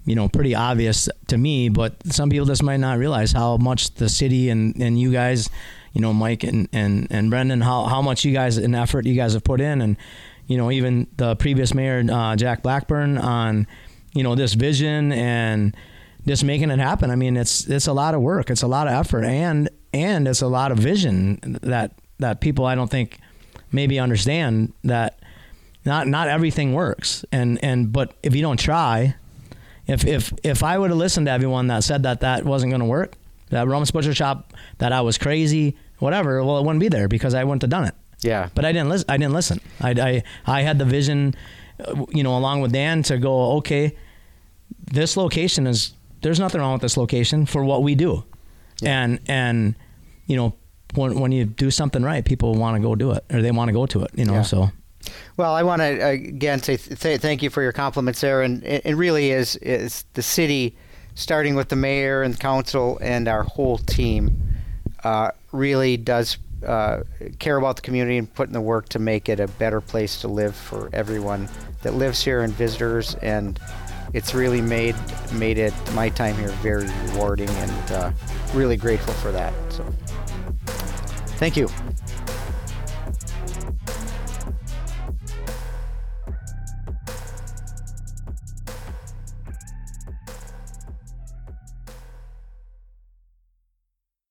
you 0.05 0.15
know, 0.15 0.29
pretty 0.29 0.55
obvious 0.55 1.09
to 1.29 1.39
me, 1.39 1.69
but 1.69 1.95
some 2.13 2.31
people 2.31 2.47
just 2.47 2.63
might 2.63 2.79
not 2.79 2.99
realize 2.99 3.33
how 3.33 3.57
much 3.57 3.95
the 3.95 4.09
city 4.09 4.49
and, 4.51 4.77
and 4.81 5.01
you 5.01 5.13
guys, 5.13 5.49
you 5.93 6.01
know, 6.01 6.13
Mike 6.13 6.43
and, 6.43 6.69
and, 6.73 7.07
and 7.11 7.31
Brendan, 7.31 7.61
how, 7.61 7.85
how 7.85 8.03
much 8.03 8.25
you 8.25 8.33
guys 8.33 8.57
and 8.57 8.75
effort 8.75 9.07
you 9.07 9.15
guys 9.15 9.35
have 9.35 9.45
put 9.45 9.61
in. 9.61 9.81
And, 9.81 9.97
you 10.47 10.57
know, 10.57 10.71
even 10.71 11.07
the 11.17 11.37
previous 11.37 11.73
mayor, 11.75 12.05
uh, 12.11 12.35
Jack 12.37 12.63
Blackburn 12.63 13.19
on, 13.19 13.67
you 14.13 14.23
know, 14.23 14.35
this 14.35 14.55
vision 14.55 15.13
and, 15.13 15.77
just 16.27 16.45
making 16.45 16.71
it 16.71 16.79
happen. 16.79 17.11
I 17.11 17.17
mean, 17.17 17.37
it's 17.37 17.67
it's 17.67 17.87
a 17.87 17.93
lot 17.93 18.15
of 18.15 18.21
work, 18.21 18.51
it's 18.51 18.63
a 18.63 18.69
lot 18.69 18.87
of 18.87 18.93
effort, 18.93 19.25
and 19.25 19.69
and 19.93 20.29
it's 20.29 20.43
a 20.43 20.47
lot 20.47 20.73
of 20.73 20.79
vision 20.79 21.59
that 21.63 21.93
that 22.19 22.41
people 22.41 22.65
I 22.65 22.75
don't 22.75 22.91
think 22.91 23.19
maybe 23.73 23.99
understand 23.99 24.73
that 24.85 25.21
not 25.85 26.07
not 26.07 26.29
everything 26.29 26.75
works, 26.75 27.25
and 27.33 27.63
and 27.63 27.93
but 27.93 28.15
if 28.23 28.35
you 28.35 28.43
don't 28.43 28.59
try, 28.59 29.17
if 29.87 30.05
if 30.07 30.33
if 30.43 30.63
I 30.63 30.79
would 30.79 30.91
have 30.91 30.99
listened 30.99 31.27
to 31.27 31.33
everyone 31.33 31.67
that 31.69 31.85
said 31.85 32.03
that 32.05 32.21
that 32.21 32.45
wasn't 32.45 32.71
going 32.71 32.81
to 32.81 32.87
work, 32.87 33.15
that 33.51 33.67
Roman's 33.67 33.91
Butcher 33.91 34.15
Shop, 34.15 34.53
that 34.79 34.93
I 34.93 35.01
was 35.01 35.19
crazy, 35.19 35.77
whatever, 35.99 36.43
well, 36.45 36.59
it 36.59 36.63
wouldn't 36.65 36.81
be 36.81 36.89
there 36.89 37.09
because 37.09 37.35
I 37.35 37.45
wouldn't 37.45 37.63
have 37.63 37.71
done 37.71 37.85
it. 37.85 37.95
Yeah. 38.23 38.49
But 38.55 38.65
I 38.65 38.73
didn't 38.73 38.89
listen. 38.89 39.07
I 39.11 39.17
didn't 39.17 39.33
listen. 39.35 39.61
I, 39.81 39.91
I, 39.91 40.23
I 40.47 40.63
had 40.63 40.79
the 40.79 40.85
vision, 40.85 41.35
uh, 41.85 42.05
you 42.11 42.23
know, 42.23 42.37
along 42.39 42.61
with 42.61 42.73
Dan 42.73 43.03
to 43.05 43.19
go, 43.19 43.53
okay, 43.59 43.97
this 44.93 45.17
location 45.17 45.67
is, 45.67 45.93
there's 46.21 46.39
nothing 46.39 46.61
wrong 46.61 46.75
with 46.75 46.83
this 46.83 46.97
location 46.97 47.47
for 47.47 47.65
what 47.65 47.83
we 47.83 47.95
do. 47.97 48.23
yeah. 48.81 49.03
And, 49.03 49.21
and, 49.27 49.75
you 50.27 50.37
know, 50.37 50.55
when, 50.95 51.19
when 51.19 51.33
you 51.33 51.45
do 51.45 51.71
something 51.73 52.03
right, 52.05 52.25
people 52.25 52.55
want 52.55 52.77
to 52.77 52.81
go 52.83 52.95
do 52.95 53.11
it 53.11 53.25
or 53.33 53.43
they 53.43 53.51
want 53.51 53.69
to 53.71 53.73
go 53.73 53.87
to 53.87 54.03
it, 54.05 54.11
you 54.15 54.25
know, 54.25 54.35
Yeah. 54.35 54.43
so. 54.43 54.71
Well, 55.37 55.55
I 55.55 55.63
want 55.63 55.81
to 55.81 56.09
again 56.09 56.63
say 56.63 56.77
th- 56.77 56.99
th- 56.99 57.21
thank 57.21 57.43
you 57.43 57.51
for 57.51 57.63
your 57.63 57.73
compliments 57.73 58.21
there, 58.21 58.43
and 58.43 58.63
it, 58.65 58.83
it 58.85 58.95
really 58.95 59.31
is 59.31 59.57
is 59.57 60.05
the 60.15 60.23
city, 60.23 60.77
starting 61.15 61.55
with 61.55 61.69
the 61.69 61.77
mayor 61.77 62.23
and 62.23 62.39
council 62.39 62.99
and 63.01 63.29
our 63.29 63.43
whole 63.43 63.79
team, 63.79 64.37
uh, 65.05 65.31
really 65.53 65.97
does 65.97 66.39
uh, 66.67 67.03
care 67.39 67.57
about 67.57 67.77
the 67.77 67.83
community 67.83 68.19
and 68.19 68.33
put 68.35 68.47
in 68.47 68.53
the 68.53 68.61
work 68.61 68.89
to 68.91 68.99
make 68.99 69.29
it 69.29 69.41
a 69.41 69.49
better 69.49 69.81
place 69.81 70.21
to 70.21 70.29
live 70.29 70.55
for 70.55 70.89
everyone 70.93 71.49
that 71.83 71.95
lives 71.95 72.23
here 72.23 72.43
and 72.43 72.53
visitors, 72.53 73.17
and 73.17 73.59
it's 74.13 74.35
really 74.35 74.61
made 74.61 74.95
made 75.33 75.59
it 75.59 75.75
my 75.95 76.09
time 76.09 76.37
here 76.37 76.51
very 76.63 76.87
rewarding, 77.07 77.49
and 77.49 77.93
uh, 77.93 78.13
really 78.55 78.77
grateful 78.77 79.15
for 79.15 79.33
that. 79.33 79.53
So, 79.71 79.85
thank 81.39 81.57
you. 81.57 81.69